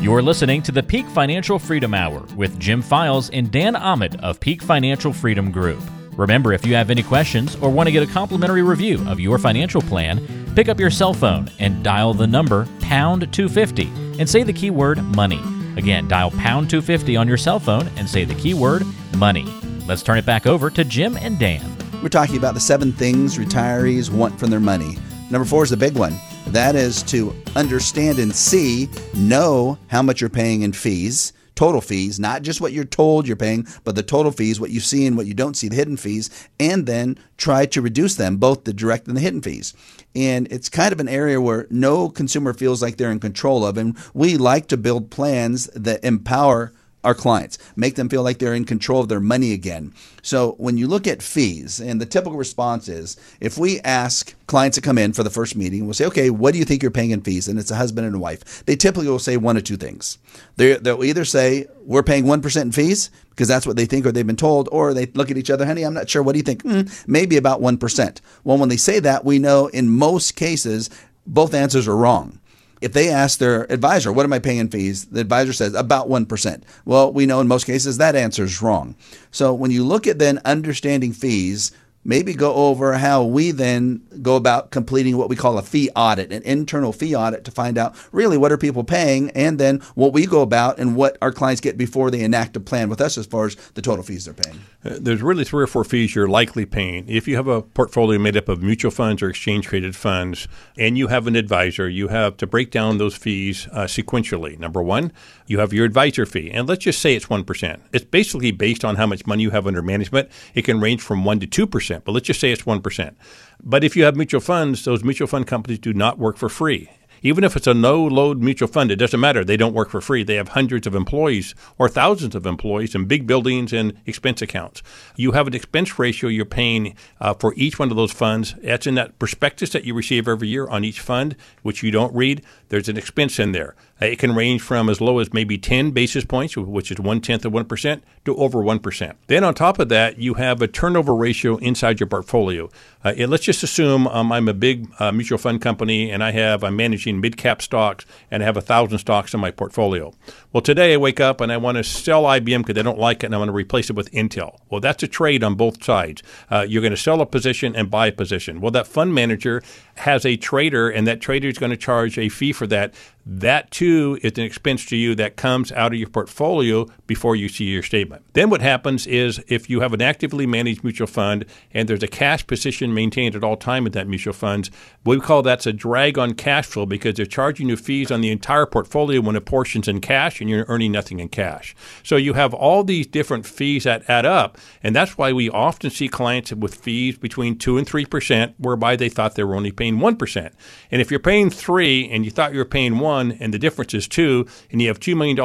You're 0.00 0.22
listening 0.22 0.62
to 0.62 0.72
the 0.72 0.82
Peak 0.82 1.06
Financial 1.06 1.58
Freedom 1.58 1.94
Hour 1.94 2.26
with 2.34 2.58
Jim 2.58 2.82
Files 2.82 3.30
and 3.30 3.50
Dan 3.50 3.76
Ahmed 3.76 4.18
of 4.20 4.40
Peak 4.40 4.62
Financial 4.62 5.12
Freedom 5.12 5.50
Group. 5.50 5.82
Remember, 6.16 6.52
if 6.52 6.66
you 6.66 6.74
have 6.74 6.90
any 6.90 7.02
questions 7.02 7.56
or 7.56 7.70
want 7.70 7.86
to 7.86 7.92
get 7.92 8.02
a 8.02 8.12
complimentary 8.12 8.62
review 8.62 9.02
of 9.08 9.20
your 9.20 9.38
financial 9.38 9.80
plan, 9.80 10.26
pick 10.54 10.68
up 10.68 10.80
your 10.80 10.90
cell 10.90 11.14
phone 11.14 11.50
and 11.58 11.82
dial 11.82 12.14
the 12.14 12.26
number 12.26 12.66
pound 12.80 13.32
250 13.32 14.18
and 14.18 14.28
say 14.28 14.42
the 14.42 14.52
keyword 14.52 15.02
money. 15.02 15.40
Again, 15.76 16.08
dial 16.08 16.30
pound 16.32 16.68
250 16.68 17.16
on 17.16 17.28
your 17.28 17.36
cell 17.36 17.60
phone 17.60 17.88
and 17.96 18.08
say 18.08 18.24
the 18.24 18.34
keyword 18.34 18.84
money. 19.16 19.44
Let's 19.86 20.02
turn 20.02 20.18
it 20.18 20.26
back 20.26 20.46
over 20.46 20.70
to 20.70 20.84
Jim 20.84 21.16
and 21.16 21.38
Dan. 21.38 21.64
We're 22.02 22.08
talking 22.08 22.36
about 22.36 22.54
the 22.54 22.60
seven 22.60 22.92
things 22.92 23.38
retirees 23.38 24.10
want 24.10 24.38
from 24.38 24.50
their 24.50 24.60
money. 24.60 24.98
Number 25.30 25.44
four 25.44 25.62
is 25.62 25.70
the 25.70 25.76
big 25.76 25.96
one 25.96 26.18
that 26.48 26.74
is 26.74 27.02
to 27.04 27.34
understand 27.54 28.18
and 28.18 28.34
see, 28.34 28.88
know 29.14 29.78
how 29.88 30.02
much 30.02 30.20
you're 30.20 30.30
paying 30.30 30.62
in 30.62 30.72
fees, 30.72 31.32
total 31.60 31.82
fees, 31.82 32.18
not 32.18 32.40
just 32.40 32.58
what 32.58 32.72
you're 32.72 32.86
told 32.86 33.28
you're 33.28 33.36
paying, 33.36 33.66
but 33.84 33.94
the 33.94 34.02
total 34.02 34.32
fees, 34.32 34.58
what 34.58 34.70
you 34.70 34.80
see 34.80 35.06
and 35.06 35.14
what 35.14 35.26
you 35.26 35.34
don't 35.34 35.58
see, 35.58 35.68
the 35.68 35.76
hidden 35.76 35.98
fees, 35.98 36.30
and 36.58 36.86
then 36.86 37.18
try 37.36 37.66
to 37.66 37.82
reduce 37.82 38.14
them, 38.14 38.38
both 38.38 38.64
the 38.64 38.72
direct 38.72 39.06
and 39.06 39.14
the 39.14 39.20
hidden 39.20 39.42
fees. 39.42 39.74
And 40.14 40.50
it's 40.50 40.70
kind 40.70 40.90
of 40.90 41.00
an 41.00 41.08
area 41.08 41.38
where 41.38 41.66
no 41.68 42.08
consumer 42.08 42.54
feels 42.54 42.80
like 42.80 42.96
they're 42.96 43.10
in 43.10 43.20
control 43.20 43.66
of. 43.66 43.76
And 43.76 43.94
we 44.14 44.38
like 44.38 44.68
to 44.68 44.78
build 44.78 45.10
plans 45.10 45.66
that 45.74 46.02
empower 46.02 46.72
our 47.02 47.14
clients, 47.14 47.58
make 47.76 47.94
them 47.94 48.08
feel 48.08 48.22
like 48.22 48.38
they're 48.38 48.54
in 48.54 48.64
control 48.64 49.00
of 49.00 49.08
their 49.08 49.20
money 49.20 49.52
again. 49.52 49.92
So 50.22 50.52
when 50.58 50.76
you 50.76 50.86
look 50.86 51.06
at 51.06 51.22
fees, 51.22 51.80
and 51.80 52.00
the 52.00 52.06
typical 52.06 52.36
response 52.36 52.88
is 52.88 53.16
if 53.40 53.56
we 53.56 53.80
ask 53.80 54.34
clients 54.46 54.74
to 54.76 54.80
come 54.80 54.98
in 54.98 55.12
for 55.12 55.22
the 55.22 55.30
first 55.30 55.56
meeting, 55.56 55.84
we'll 55.84 55.94
say, 55.94 56.06
okay, 56.06 56.30
what 56.30 56.52
do 56.52 56.58
you 56.58 56.64
think 56.64 56.82
you're 56.82 56.90
paying 56.90 57.10
in 57.10 57.22
fees? 57.22 57.48
And 57.48 57.58
it's 57.58 57.70
a 57.70 57.76
husband 57.76 58.06
and 58.06 58.16
a 58.16 58.18
wife. 58.18 58.64
They 58.66 58.76
typically 58.76 59.08
will 59.08 59.18
say 59.18 59.36
one 59.36 59.56
of 59.56 59.64
two 59.64 59.76
things. 59.76 60.18
they 60.56 60.76
will 60.76 61.04
either 61.04 61.24
say, 61.24 61.66
we're 61.84 62.02
paying 62.02 62.24
1% 62.24 62.62
in 62.62 62.72
fees 62.72 63.10
because 63.30 63.48
that's 63.48 63.66
what 63.66 63.76
they 63.76 63.86
think 63.86 64.04
or 64.04 64.12
they've 64.12 64.26
been 64.26 64.36
told, 64.36 64.68
or 64.70 64.92
they 64.92 65.06
look 65.06 65.30
at 65.30 65.38
each 65.38 65.50
other, 65.50 65.64
honey, 65.64 65.82
I'm 65.82 65.94
not 65.94 66.10
sure. 66.10 66.22
What 66.22 66.32
do 66.32 66.38
you 66.38 66.42
think? 66.42 66.62
Mm, 66.62 67.08
maybe 67.08 67.38
about 67.38 67.62
1%. 67.62 68.20
Well, 68.44 68.58
when 68.58 68.68
they 68.68 68.76
say 68.76 69.00
that, 69.00 69.24
we 69.24 69.38
know 69.38 69.68
in 69.68 69.88
most 69.88 70.36
cases, 70.36 70.90
both 71.26 71.54
answers 71.54 71.88
are 71.88 71.96
wrong. 71.96 72.39
If 72.80 72.92
they 72.92 73.10
ask 73.10 73.38
their 73.38 73.70
advisor, 73.70 74.12
what 74.12 74.24
am 74.24 74.32
I 74.32 74.38
paying 74.38 74.58
in 74.58 74.68
fees? 74.68 75.04
The 75.06 75.20
advisor 75.20 75.52
says 75.52 75.74
about 75.74 76.08
1%. 76.08 76.62
Well, 76.84 77.12
we 77.12 77.26
know 77.26 77.40
in 77.40 77.48
most 77.48 77.64
cases 77.64 77.98
that 77.98 78.16
answer 78.16 78.44
is 78.44 78.62
wrong. 78.62 78.94
So 79.30 79.52
when 79.52 79.70
you 79.70 79.84
look 79.84 80.06
at 80.06 80.18
then 80.18 80.40
understanding 80.44 81.12
fees, 81.12 81.72
maybe 82.04 82.32
go 82.32 82.54
over 82.54 82.94
how 82.94 83.22
we 83.22 83.50
then 83.50 84.02
go 84.22 84.36
about 84.36 84.70
completing 84.70 85.16
what 85.16 85.28
we 85.28 85.36
call 85.36 85.58
a 85.58 85.62
fee 85.62 85.90
audit, 85.94 86.32
an 86.32 86.42
internal 86.44 86.92
fee 86.92 87.14
audit 87.14 87.44
to 87.44 87.50
find 87.50 87.76
out 87.76 87.94
really 88.12 88.38
what 88.38 88.50
are 88.50 88.56
people 88.56 88.82
paying 88.82 89.30
and 89.30 89.58
then 89.58 89.78
what 89.94 90.12
we 90.12 90.26
go 90.26 90.40
about 90.40 90.78
and 90.78 90.96
what 90.96 91.18
our 91.20 91.32
clients 91.32 91.60
get 91.60 91.76
before 91.76 92.10
they 92.10 92.20
enact 92.20 92.56
a 92.56 92.60
plan 92.60 92.88
with 92.88 93.00
us 93.00 93.18
as 93.18 93.26
far 93.26 93.46
as 93.46 93.54
the 93.74 93.82
total 93.82 94.02
fees 94.02 94.24
they're 94.24 94.34
paying. 94.34 94.60
Uh, 94.84 94.96
there's 95.00 95.22
really 95.22 95.44
three 95.44 95.62
or 95.62 95.66
four 95.66 95.84
fees 95.84 96.14
you're 96.14 96.28
likely 96.28 96.64
paying. 96.64 97.06
If 97.06 97.28
you 97.28 97.36
have 97.36 97.48
a 97.48 97.62
portfolio 97.62 98.18
made 98.18 98.36
up 98.36 98.48
of 98.48 98.62
mutual 98.62 98.90
funds 98.90 99.22
or 99.22 99.28
exchange 99.28 99.66
traded 99.66 99.94
funds 99.94 100.48
and 100.78 100.96
you 100.96 101.08
have 101.08 101.26
an 101.26 101.36
advisor, 101.36 101.88
you 101.88 102.08
have 102.08 102.36
to 102.38 102.46
break 102.46 102.70
down 102.70 102.98
those 102.98 103.14
fees 103.14 103.68
uh, 103.72 103.84
sequentially. 103.84 104.58
Number 104.58 104.82
one, 104.82 105.12
you 105.46 105.58
have 105.58 105.72
your 105.72 105.84
advisor 105.84 106.24
fee. 106.24 106.50
And 106.50 106.66
let's 106.66 106.84
just 106.84 107.00
say 107.00 107.14
it's 107.14 107.26
1%. 107.26 107.80
It's 107.92 108.04
basically 108.04 108.52
based 108.52 108.84
on 108.84 108.96
how 108.96 109.06
much 109.06 109.26
money 109.26 109.42
you 109.42 109.50
have 109.50 109.66
under 109.66 109.82
management. 109.82 110.30
It 110.54 110.62
can 110.62 110.80
range 110.80 111.02
from 111.02 111.24
1% 111.24 111.50
to 111.50 111.66
2% 111.66 111.89
but 111.98 112.12
let's 112.12 112.26
just 112.26 112.40
say 112.40 112.52
it's 112.52 112.62
1%. 112.62 113.14
But 113.62 113.84
if 113.84 113.96
you 113.96 114.04
have 114.04 114.16
mutual 114.16 114.40
funds, 114.40 114.84
those 114.84 115.04
mutual 115.04 115.28
fund 115.28 115.46
companies 115.46 115.78
do 115.78 115.92
not 115.92 116.18
work 116.18 116.36
for 116.36 116.48
free. 116.48 116.90
Even 117.22 117.44
if 117.44 117.54
it's 117.54 117.66
a 117.66 117.74
no 117.74 118.02
load 118.02 118.40
mutual 118.40 118.68
fund, 118.68 118.90
it 118.90 118.96
doesn't 118.96 119.20
matter. 119.20 119.44
They 119.44 119.58
don't 119.58 119.74
work 119.74 119.90
for 119.90 120.00
free. 120.00 120.22
They 120.22 120.36
have 120.36 120.48
hundreds 120.48 120.86
of 120.86 120.94
employees 120.94 121.54
or 121.76 121.88
thousands 121.88 122.34
of 122.34 122.46
employees 122.46 122.94
in 122.94 123.04
big 123.04 123.26
buildings 123.26 123.72
and 123.72 123.92
expense 124.06 124.40
accounts. 124.40 124.82
You 125.16 125.32
have 125.32 125.46
an 125.46 125.54
expense 125.54 125.98
ratio 125.98 126.30
you're 126.30 126.46
paying 126.46 126.96
uh, 127.20 127.34
for 127.34 127.52
each 127.56 127.78
one 127.78 127.90
of 127.90 127.96
those 127.96 128.12
funds. 128.12 128.54
That's 128.62 128.86
in 128.86 128.94
that 128.94 129.18
prospectus 129.18 129.70
that 129.70 129.84
you 129.84 129.92
receive 129.92 130.28
every 130.28 130.48
year 130.48 130.66
on 130.68 130.82
each 130.82 131.00
fund, 131.00 131.36
which 131.62 131.82
you 131.82 131.90
don't 131.90 132.14
read. 132.14 132.42
There's 132.70 132.88
an 132.88 132.96
expense 132.96 133.38
in 133.38 133.52
there. 133.52 133.74
Uh, 134.00 134.06
it 134.06 134.18
can 134.18 134.34
range 134.34 134.62
from 134.62 134.88
as 134.88 135.00
low 135.00 135.18
as 135.18 135.32
maybe 135.32 135.58
10 135.58 135.90
basis 135.90 136.24
points, 136.24 136.56
which 136.56 136.90
is 136.90 136.98
one 136.98 137.20
tenth 137.20 137.44
of 137.44 137.52
1%, 137.52 138.00
to 138.24 138.36
over 138.36 138.58
1%. 138.58 139.14
Then 139.26 139.44
on 139.44 139.54
top 139.54 139.78
of 139.78 139.88
that, 139.88 140.18
you 140.18 140.34
have 140.34 140.62
a 140.62 140.68
turnover 140.68 141.14
ratio 141.14 141.56
inside 141.56 142.00
your 142.00 142.06
portfolio. 142.06 142.70
Uh, 143.04 143.14
let's 143.28 143.44
just 143.44 143.62
assume 143.62 144.06
um, 144.08 144.30
I'm 144.30 144.48
a 144.48 144.54
big 144.54 144.90
uh, 144.98 145.10
mutual 145.12 145.38
fund 145.38 145.60
company 145.60 146.10
and 146.10 146.22
I 146.22 146.32
have, 146.32 146.62
I'm 146.62 146.76
managing 146.76 147.20
mid 147.20 147.36
cap 147.36 147.62
stocks 147.62 148.04
and 148.30 148.42
I 148.42 148.46
have 148.46 148.56
a 148.56 148.62
thousand 148.62 148.98
stocks 148.98 149.32
in 149.32 149.40
my 149.40 149.50
portfolio. 149.50 150.12
Well, 150.52 150.60
today 150.60 150.94
I 150.94 150.96
wake 150.96 151.20
up 151.20 151.40
and 151.40 151.50
I 151.50 151.56
want 151.56 151.76
to 151.78 151.84
sell 151.84 152.24
IBM 152.24 152.66
because 152.66 152.78
I 152.78 152.82
don't 152.82 152.98
like 152.98 153.22
it 153.22 153.26
and 153.26 153.34
I 153.34 153.38
want 153.38 153.48
to 153.48 153.54
replace 153.54 153.88
it 153.88 153.96
with 153.96 154.10
Intel. 154.12 154.58
Well, 154.68 154.80
that's 154.80 155.02
a 155.02 155.08
trade 155.08 155.42
on 155.42 155.54
both 155.54 155.82
sides. 155.82 156.22
Uh, 156.50 156.66
you're 156.68 156.82
going 156.82 156.90
to 156.90 156.96
sell 156.96 157.20
a 157.20 157.26
position 157.26 157.74
and 157.74 157.90
buy 157.90 158.08
a 158.08 158.12
position. 158.12 158.60
Well, 158.60 158.70
that 158.72 158.86
fund 158.86 159.14
manager 159.14 159.62
has 160.00 160.26
a 160.26 160.36
trader 160.36 160.88
and 160.90 161.06
that 161.06 161.20
trader 161.20 161.48
is 161.48 161.58
going 161.58 161.70
to 161.70 161.76
charge 161.76 162.18
a 162.18 162.28
fee 162.28 162.52
for 162.52 162.66
that 162.66 162.94
that 163.26 163.70
too 163.70 164.18
is 164.22 164.32
an 164.38 164.44
expense 164.44 164.86
to 164.86 164.96
you 164.96 165.14
that 165.14 165.36
comes 165.36 165.70
out 165.72 165.92
of 165.92 165.98
your 165.98 166.08
portfolio 166.08 166.86
before 167.06 167.36
you 167.36 167.48
see 167.48 167.64
your 167.64 167.82
statement. 167.82 168.24
Then 168.32 168.50
what 168.50 168.62
happens 168.62 169.06
is 169.06 169.42
if 169.46 169.68
you 169.68 169.80
have 169.80 169.92
an 169.92 170.00
actively 170.00 170.46
managed 170.46 170.82
mutual 170.82 171.06
fund 171.06 171.44
and 171.72 171.88
there's 171.88 172.02
a 172.02 172.08
cash 172.08 172.46
position 172.46 172.94
maintained 172.94 173.36
at 173.36 173.44
all 173.44 173.56
time 173.56 173.86
in 173.86 173.92
that 173.92 174.08
mutual 174.08 174.32
funds, 174.32 174.70
we 175.04 175.20
call 175.20 175.42
that's 175.42 175.66
a 175.66 175.72
drag 175.72 176.18
on 176.18 176.34
cash 176.34 176.66
flow 176.66 176.86
because 176.86 177.14
they're 177.14 177.26
charging 177.26 177.68
you 177.68 177.76
fees 177.76 178.10
on 178.10 178.20
the 178.20 178.30
entire 178.30 178.66
portfolio 178.66 179.20
when 179.20 179.36
a 179.36 179.40
portion's 179.40 179.86
in 179.86 180.00
cash 180.00 180.40
and 180.40 180.48
you're 180.48 180.64
earning 180.68 180.92
nothing 180.92 181.20
in 181.20 181.28
cash. 181.28 181.74
So 182.02 182.16
you 182.16 182.32
have 182.32 182.54
all 182.54 182.84
these 182.84 183.06
different 183.06 183.46
fees 183.46 183.84
that 183.84 184.08
add 184.08 184.26
up, 184.26 184.58
and 184.82 184.96
that's 184.96 185.18
why 185.18 185.32
we 185.32 185.50
often 185.50 185.90
see 185.90 186.08
clients 186.08 186.52
with 186.52 186.74
fees 186.74 187.18
between 187.18 187.58
two 187.58 187.76
and 187.76 187.86
three 187.86 188.06
percent, 188.06 188.54
whereby 188.58 188.96
they 188.96 189.08
thought 189.08 189.34
they 189.34 189.44
were 189.44 189.54
only 189.54 189.72
paying 189.72 189.89
one 189.98 190.16
percent. 190.16 190.54
And 190.90 191.00
if 191.00 191.10
you're 191.10 191.20
paying 191.20 191.50
three 191.50 192.08
and 192.08 192.24
you 192.24 192.30
thought 192.30 192.52
you 192.52 192.58
were 192.58 192.64
paying 192.64 192.98
one 192.98 193.10
one 193.10 193.36
and 193.40 193.52
the 193.52 193.58
difference 193.58 193.92
is 193.94 194.06
two, 194.08 194.46
and 194.70 194.80
you 194.80 194.88
have 194.88 195.00
$2 195.00 195.16
million 195.16 195.38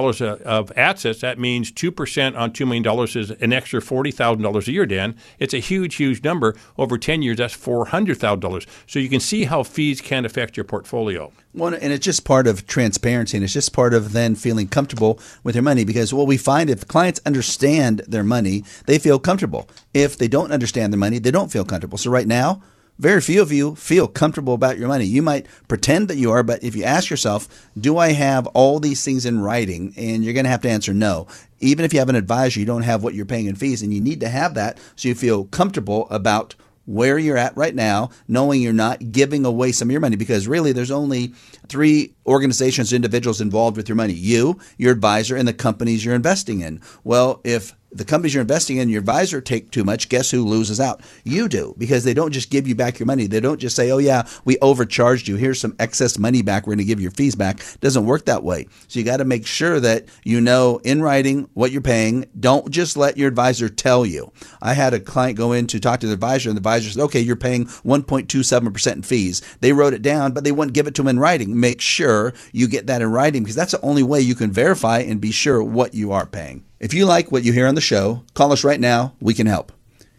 of 0.46 0.72
assets, 0.78 1.22
that 1.22 1.40
means 1.40 1.72
2% 1.72 2.38
on 2.38 2.52
$2 2.52 2.68
million 2.68 3.08
is 3.16 3.32
an 3.32 3.54
extra 3.54 3.82
$40,000 3.82 4.68
a 4.68 4.72
year, 4.72 4.86
Dan. 4.86 5.16
It's 5.40 5.54
a 5.54 5.60
huge, 5.60 5.96
huge 5.96 6.24
number. 6.24 6.56
Over 6.78 6.98
10 6.98 7.22
years, 7.22 7.38
that's 7.38 7.56
$400,000. 7.56 8.68
So 8.88 9.00
you 9.00 9.10
can 9.10 9.20
see 9.20 9.46
how 9.46 9.64
fees 9.64 10.02
can 10.02 10.26
affect 10.26 10.58
your 10.58 10.64
portfolio. 10.64 11.32
Well, 11.54 11.74
and 11.74 11.94
it's 11.94 12.06
just 12.06 12.26
part 12.26 12.48
of 12.48 12.68
transparency, 12.68 13.38
and 13.38 13.44
it's 13.44 13.54
just 13.54 13.74
part 13.74 13.94
of 13.94 14.12
then 14.12 14.36
feeling 14.36 14.68
comfortable 14.68 15.20
with 15.44 15.56
your 15.56 15.64
money. 15.64 15.86
Because 15.86 16.14
what 16.14 16.28
we 16.28 16.38
find, 16.38 16.70
if 16.70 16.88
clients 16.88 17.22
understand 17.26 18.02
their 18.08 18.26
money, 18.26 18.64
they 18.88 19.00
feel 19.00 19.20
comfortable. 19.20 19.70
If 19.94 20.18
they 20.18 20.28
don't 20.28 20.52
understand 20.52 20.92
their 20.92 21.00
money, 21.00 21.18
they 21.18 21.32
don't 21.32 21.52
feel 21.52 21.64
comfortable. 21.64 21.98
So 21.98 22.12
right 22.12 22.28
now, 22.28 22.62
very 22.98 23.22
few 23.22 23.42
of 23.42 23.52
you 23.52 23.76
feel 23.76 24.08
comfortable 24.08 24.54
about 24.54 24.78
your 24.78 24.88
money. 24.88 25.06
You 25.06 25.22
might 25.22 25.48
pretend 25.68 26.08
that 26.08 26.18
you 26.18 26.32
are, 26.32 26.44
but 26.44 26.64
if 26.64 26.76
you 26.76 26.84
ask 26.84 27.10
yourself, 27.10 27.70
do 27.78 27.98
I 27.98 28.14
have 28.14 28.48
all 28.48 28.80
these 28.80 29.04
things 29.04 29.26
in 29.26 29.40
writing? 29.42 29.94
And 29.98 30.24
you're 30.24 30.34
going 30.34 30.46
to 30.46 30.50
have 30.50 30.62
to 30.62 30.70
answer 30.70 30.94
no. 30.94 31.28
Even 31.60 31.84
if 31.84 31.94
you 31.94 32.00
have 32.00 32.10
an 32.10 32.16
advisor, 32.16 32.60
you 32.60 32.66
don't 32.66 32.84
have 32.84 33.04
what 33.04 33.14
you're 33.14 33.26
paying 33.26 33.48
in 33.48 33.56
fees, 33.56 33.82
and 33.82 33.94
you 33.94 34.02
need 34.02 34.20
to 34.22 34.30
have 34.30 34.54
that 34.54 34.78
so 34.96 35.10
you 35.10 35.16
feel 35.16 35.46
comfortable 35.46 36.08
about 36.10 36.56
where 36.86 37.18
you're 37.18 37.38
at 37.38 37.58
right 37.58 37.74
now, 37.74 38.10
knowing 38.28 38.62
you're 38.62 38.72
not 38.72 39.12
giving 39.12 39.44
away 39.44 39.72
some 39.72 39.88
of 39.88 39.92
your 39.92 40.02
money 40.02 40.16
because 40.16 40.48
really 40.48 40.72
there's 40.72 40.92
only 40.92 41.34
three 41.68 42.14
organizations, 42.28 42.94
individuals 42.94 43.42
involved 43.42 43.76
with 43.76 43.90
your 43.90 43.96
money 43.96 44.14
you, 44.14 44.60
your 44.78 44.92
advisor, 44.92 45.36
and 45.36 45.48
the 45.48 45.54
companies 45.54 46.06
you're 46.06 46.16
investing 46.16 46.62
in. 46.62 46.80
Well, 47.04 47.42
if 47.44 47.74
the 47.96 48.06
companies 48.06 48.34
you're 48.34 48.42
investing 48.42 48.78
in, 48.78 48.90
your 48.90 49.00
advisor 49.00 49.40
take 49.42 49.72
too 49.72 49.84
much, 49.84 50.10
guess 50.10 50.32
who 50.32 50.44
loses 50.44 50.80
out? 50.80 51.02
You 51.24 51.48
do, 51.48 51.74
because 51.78 52.04
they 52.04 52.14
don't 52.14 52.32
just 52.32 52.50
give 52.50 52.68
you 52.68 52.76
back 52.76 53.00
your 53.00 53.06
money. 53.06 53.28
They 53.28 53.40
don't 53.40 53.60
just 53.60 53.76
say, 53.76 53.90
oh, 53.92 53.98
yeah, 53.98 54.28
we 54.44 54.58
overcharged 54.62 55.28
you. 55.28 55.38
Here's 55.38 55.62
some 55.62 55.76
excess 55.80 56.20
money 56.20 56.42
back. 56.42 56.64
We're 56.64 56.72
going 56.72 56.80
to 56.80 56.84
give 56.86 57.00
your 57.00 57.12
fees 57.12 57.36
back. 57.36 57.60
It 57.60 57.80
doesn't 57.82 58.06
work 58.06 58.26
that 58.26 58.44
way. 58.44 58.68
So 58.88 59.00
you 59.00 59.06
got 59.06 59.18
to 59.18 59.26
make 59.26 59.48
sure 59.48 59.80
that 59.80 60.06
you 60.24 60.42
know 60.42 60.80
in 60.84 61.02
writing 61.02 61.50
what 61.54 61.72
you're 61.72 61.82
paying. 61.82 62.26
Don't 62.40 62.70
just 62.70 62.98
let 62.98 63.18
your 63.18 63.28
advisor 63.28 63.70
tell 63.70 64.06
you. 64.06 64.32
I 64.62 64.74
had 64.74 64.94
a 64.94 65.00
client 65.00 65.38
go 65.38 65.54
in 65.54 65.68
to 65.68 65.80
talk 65.80 66.02
to 66.02 66.08
the 66.08 66.14
advisor, 66.14 66.50
and 66.50 66.58
the 66.58 66.60
advisor 66.60 66.90
said, 66.90 67.04
okay, 67.04 67.22
you're 67.22 67.36
paying 67.36 67.66
1.27% 67.66 68.92
in 68.94 69.02
fees. 69.04 69.42
They 69.62 69.72
wrote 69.72 69.94
it 69.94 70.02
down, 70.02 70.34
but 70.34 70.44
they 70.44 70.52
wouldn't 70.52 70.76
give 70.76 70.88
it 70.88 70.96
to 70.96 71.02
him 71.02 71.08
in 71.08 71.20
writing. 71.20 71.60
Make 71.60 71.82
sure 71.82 72.34
you 72.52 72.68
get 72.68 72.88
that 72.88 73.02
in 73.02 73.12
writing 73.12 73.44
because 73.44 73.56
that's 73.56 73.72
the 73.72 73.82
only 73.82 74.04
way 74.04 74.20
you 74.20 74.36
can 74.36 74.52
verify 74.52 75.00
and 75.00 75.22
be 75.22 75.32
sure 75.32 75.64
what 75.64 75.94
you 75.94 76.12
are 76.12 76.26
paying. 76.26 76.66
If 76.78 76.94
you 76.94 77.06
like 77.06 77.32
what 77.32 77.44
you 77.44 77.54
hear 77.54 77.68
on 77.68 77.76
the 77.76 77.82
show, 77.82 78.24
call 78.34 78.52
us 78.52 78.66
right 78.66 78.80
now. 78.80 79.14
We 79.22 79.34
can 79.34 79.48
help. 79.48 79.72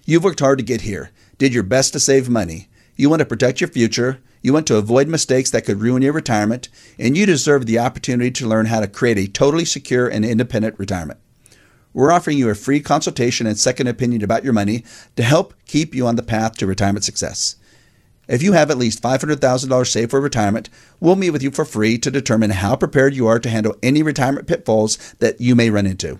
You've 0.07 0.25
worked 0.25 0.41
hard 0.41 0.59
to 0.59 0.65
get 0.65 0.81
here, 0.81 1.11
did 1.37 1.53
your 1.53 1.63
best 1.63 1.93
to 1.93 2.01
save 2.01 2.31
money. 2.31 2.69
You 2.97 3.11
want 3.11 3.21
to 3.21 3.27
protect 3.27 3.61
your 3.61 3.69
future. 3.69 4.21
You 4.41 4.55
want 4.55 4.67
to 4.69 4.77
avoid 4.77 5.07
mistakes 5.07 5.51
that 5.51 5.67
could 5.67 5.81
ruin 5.81 6.03
your 6.03 6.15
retirement, 6.15 6.69
and 6.99 7.15
you 7.15 7.27
deserve 7.27 7.67
the 7.67 7.79
opportunity 7.79 8.31
to 8.31 8.47
learn 8.47 8.67
how 8.67 8.81
to 8.81 8.87
create 8.87 9.19
a 9.19 9.27
totally 9.27 9.67
secure 9.67 10.09
and 10.09 10.25
independent 10.25 10.79
retirement. 10.79 11.21
We're 11.93 12.13
offering 12.13 12.39
you 12.39 12.49
a 12.49 12.55
free 12.55 12.81
consultation 12.81 13.47
and 13.47 13.59
second 13.59 13.89
opinion 13.89 14.23
about 14.23 14.45
your 14.45 14.53
money 14.53 14.85
to 15.17 15.23
help 15.23 15.53
keep 15.67 15.95
you 15.95 16.07
on 16.07 16.17
the 16.17 16.23
path 16.23 16.57
to 16.59 16.67
retirement 16.67 17.05
success. 17.05 17.57
If 18.29 18.43
you 18.43 18.53
have 18.53 18.71
at 18.71 18.79
least 18.79 19.03
$500,000 19.03 19.87
saved 19.87 20.11
for 20.11 20.21
retirement, 20.21 20.71
we'll 21.01 21.17
meet 21.17 21.31
with 21.31 21.43
you 21.43 21.51
for 21.51 21.65
free 21.65 21.99
to 21.99 22.11
determine 22.11 22.51
how 22.51 22.77
prepared 22.77 23.15
you 23.15 23.27
are 23.27 23.41
to 23.41 23.51
handle 23.51 23.77
any 23.83 24.03
retirement 24.03 24.47
pitfalls 24.47 25.15
that 25.19 25.41
you 25.41 25.55
may 25.55 25.69
run 25.69 25.87
into. 25.87 26.19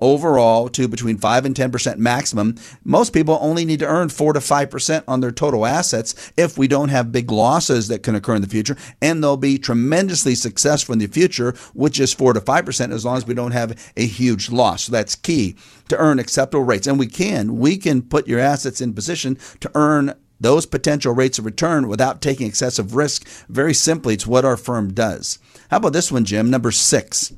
overall 0.00 0.68
to 0.68 0.88
between 0.88 1.18
5 1.18 1.44
and 1.44 1.54
10% 1.54 1.98
maximum. 1.98 2.56
Most 2.84 3.12
people 3.12 3.38
only 3.40 3.64
need 3.64 3.80
to 3.80 3.86
earn 3.86 4.08
4 4.08 4.32
to 4.34 4.40
5% 4.40 5.04
on 5.06 5.20
their 5.20 5.32
total 5.32 5.66
assets 5.66 6.32
if 6.36 6.56
we 6.56 6.68
don't 6.68 6.88
have 6.88 7.12
big 7.12 7.30
losses 7.30 7.88
that 7.88 8.02
can 8.02 8.14
occur 8.14 8.34
in 8.34 8.42
the 8.42 8.48
future. 8.48 8.76
And 9.00 9.22
they'll 9.22 9.36
be 9.36 9.58
tremendously 9.58 10.34
successful 10.34 10.92
in 10.92 10.98
the 10.98 11.06
future, 11.06 11.52
which 11.74 12.00
is 12.00 12.12
4 12.12 12.34
to 12.34 12.40
5% 12.40 12.92
as 12.92 13.04
long 13.04 13.16
as 13.16 13.26
we 13.26 13.34
don't 13.34 13.52
have 13.52 13.92
a 13.96 14.06
huge 14.06 14.50
loss. 14.50 14.84
So 14.84 14.92
that's 14.92 15.14
key 15.14 15.56
to 15.88 15.96
earn 15.96 16.18
acceptable 16.18 16.64
rates. 16.64 16.86
And 16.86 16.98
we 16.98 17.06
can. 17.06 17.58
We 17.58 17.76
can 17.76 18.02
put 18.02 18.28
your 18.28 18.40
assets 18.40 18.80
in 18.80 18.94
position 18.94 19.38
to 19.60 19.70
earn 19.74 20.14
those 20.40 20.66
potential 20.66 21.12
rates 21.12 21.38
of 21.38 21.44
return 21.44 21.88
without 21.88 22.22
taking 22.22 22.46
excessive 22.46 22.94
risk. 22.94 23.26
Very 23.48 23.74
simply, 23.74 24.14
it's 24.14 24.26
what 24.26 24.44
our 24.44 24.56
firm 24.56 24.92
does. 24.92 25.38
How 25.70 25.78
about 25.78 25.92
this 25.92 26.12
one, 26.12 26.24
Jim? 26.24 26.48
Number 26.50 26.70
six, 26.70 27.32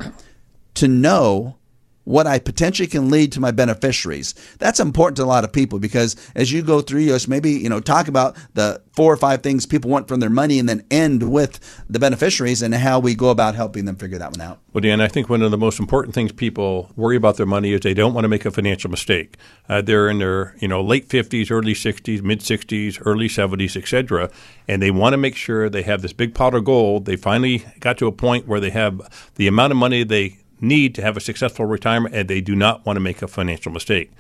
to 0.75 0.87
know 0.87 1.57
what 2.05 2.27
I 2.27 2.39
potentially 2.39 2.89
can 2.89 3.11
lead 3.11 3.33
to 3.33 3.41
my 3.41 3.51
beneficiaries. 3.51 4.35
That's 4.59 4.81
important 4.81 5.17
to 5.17 5.25
a 5.25 5.27
lot 5.27 5.45
of 5.45 5.53
people 5.53 5.79
because 5.79 6.17
as 6.35 6.51
you 6.51 6.63
go 6.63 6.81
through 6.81 7.01
yours, 7.01 7.29
maybe, 7.29 7.53
you 7.53 7.69
know, 7.69 7.81
talk 7.81 8.09
about 8.09 8.37
the 8.55 8.83
four 8.93 9.13
or 9.13 9.17
five 9.17 9.43
things 9.43 9.67
people 9.67 9.91
want 9.91 10.09
from 10.09 10.21
their 10.21 10.31
money 10.31 10.59
and 10.59 10.69
then 10.69 10.85
end 10.91 11.31
with 11.31 11.85
the 11.89 11.99
beneficiaries 11.99 12.63
and 12.63 12.75
how 12.75 12.99
we 12.99 13.15
go 13.15 13.31
about 13.31 13.55
helping 13.55 13.85
them 13.85 13.97
figure 13.97 14.19
that 14.19 14.31
one 14.33 14.41
out. 14.41 14.59
Well, 14.73 14.81
Dan, 14.81 15.01
I 15.01 15.09
think 15.09 15.29
one 15.29 15.43
of 15.43 15.51
the 15.51 15.59
most 15.59 15.79
important 15.79 16.15
things 16.15 16.33
people 16.33 16.91
worry 16.97 17.17
about 17.17 17.37
their 17.37 17.47
money 17.47 17.73
is 17.73 17.81
they 17.81 17.95
don't 17.95 18.15
want 18.15 18.25
to 18.25 18.29
make 18.29 18.45
a 18.45 18.51
financial 18.51 18.91
mistake. 18.91 19.37
Uh, 19.69 19.83
they're 19.83 20.09
in 20.09 20.19
their, 20.19 20.55
you 20.59 20.69
know, 20.69 20.83
late 20.83 21.09
50s, 21.09 21.51
early 21.51 21.75
60s, 21.75 22.23
mid 22.23 22.41
60s, 22.41 23.01
early 23.05 23.29
70s, 23.29 23.77
etc., 23.77 24.31
and 24.69 24.81
they 24.81 24.91
want 24.91 25.13
to 25.13 25.17
make 25.17 25.35
sure 25.35 25.69
they 25.69 25.83
have 25.83 26.03
this 26.03 26.13
big 26.13 26.35
pot 26.35 26.55
of 26.55 26.65
gold. 26.65 27.05
They 27.05 27.17
finally 27.17 27.65
got 27.81 27.99
to 27.99 28.07
a 28.07 28.13
point 28.13 28.47
where 28.47 28.61
they 28.61 28.71
have 28.71 29.01
the 29.35 29.49
amount 29.49 29.73
of 29.73 29.77
money 29.77 30.05
they 30.05 30.39
need 30.61 30.95
to 30.95 31.03
have 31.03 31.17
a 31.17 31.21
successful 31.21 31.67
retirement 31.67 32.15
and 32.15 32.29
they 32.29 32.41
do 32.41 32.55
not 32.55 32.85
want 32.87 32.97
to 32.97 33.01
make 33.01 33.23
a 33.23 33.29
financial 33.29 33.73
mistake. 33.73 34.11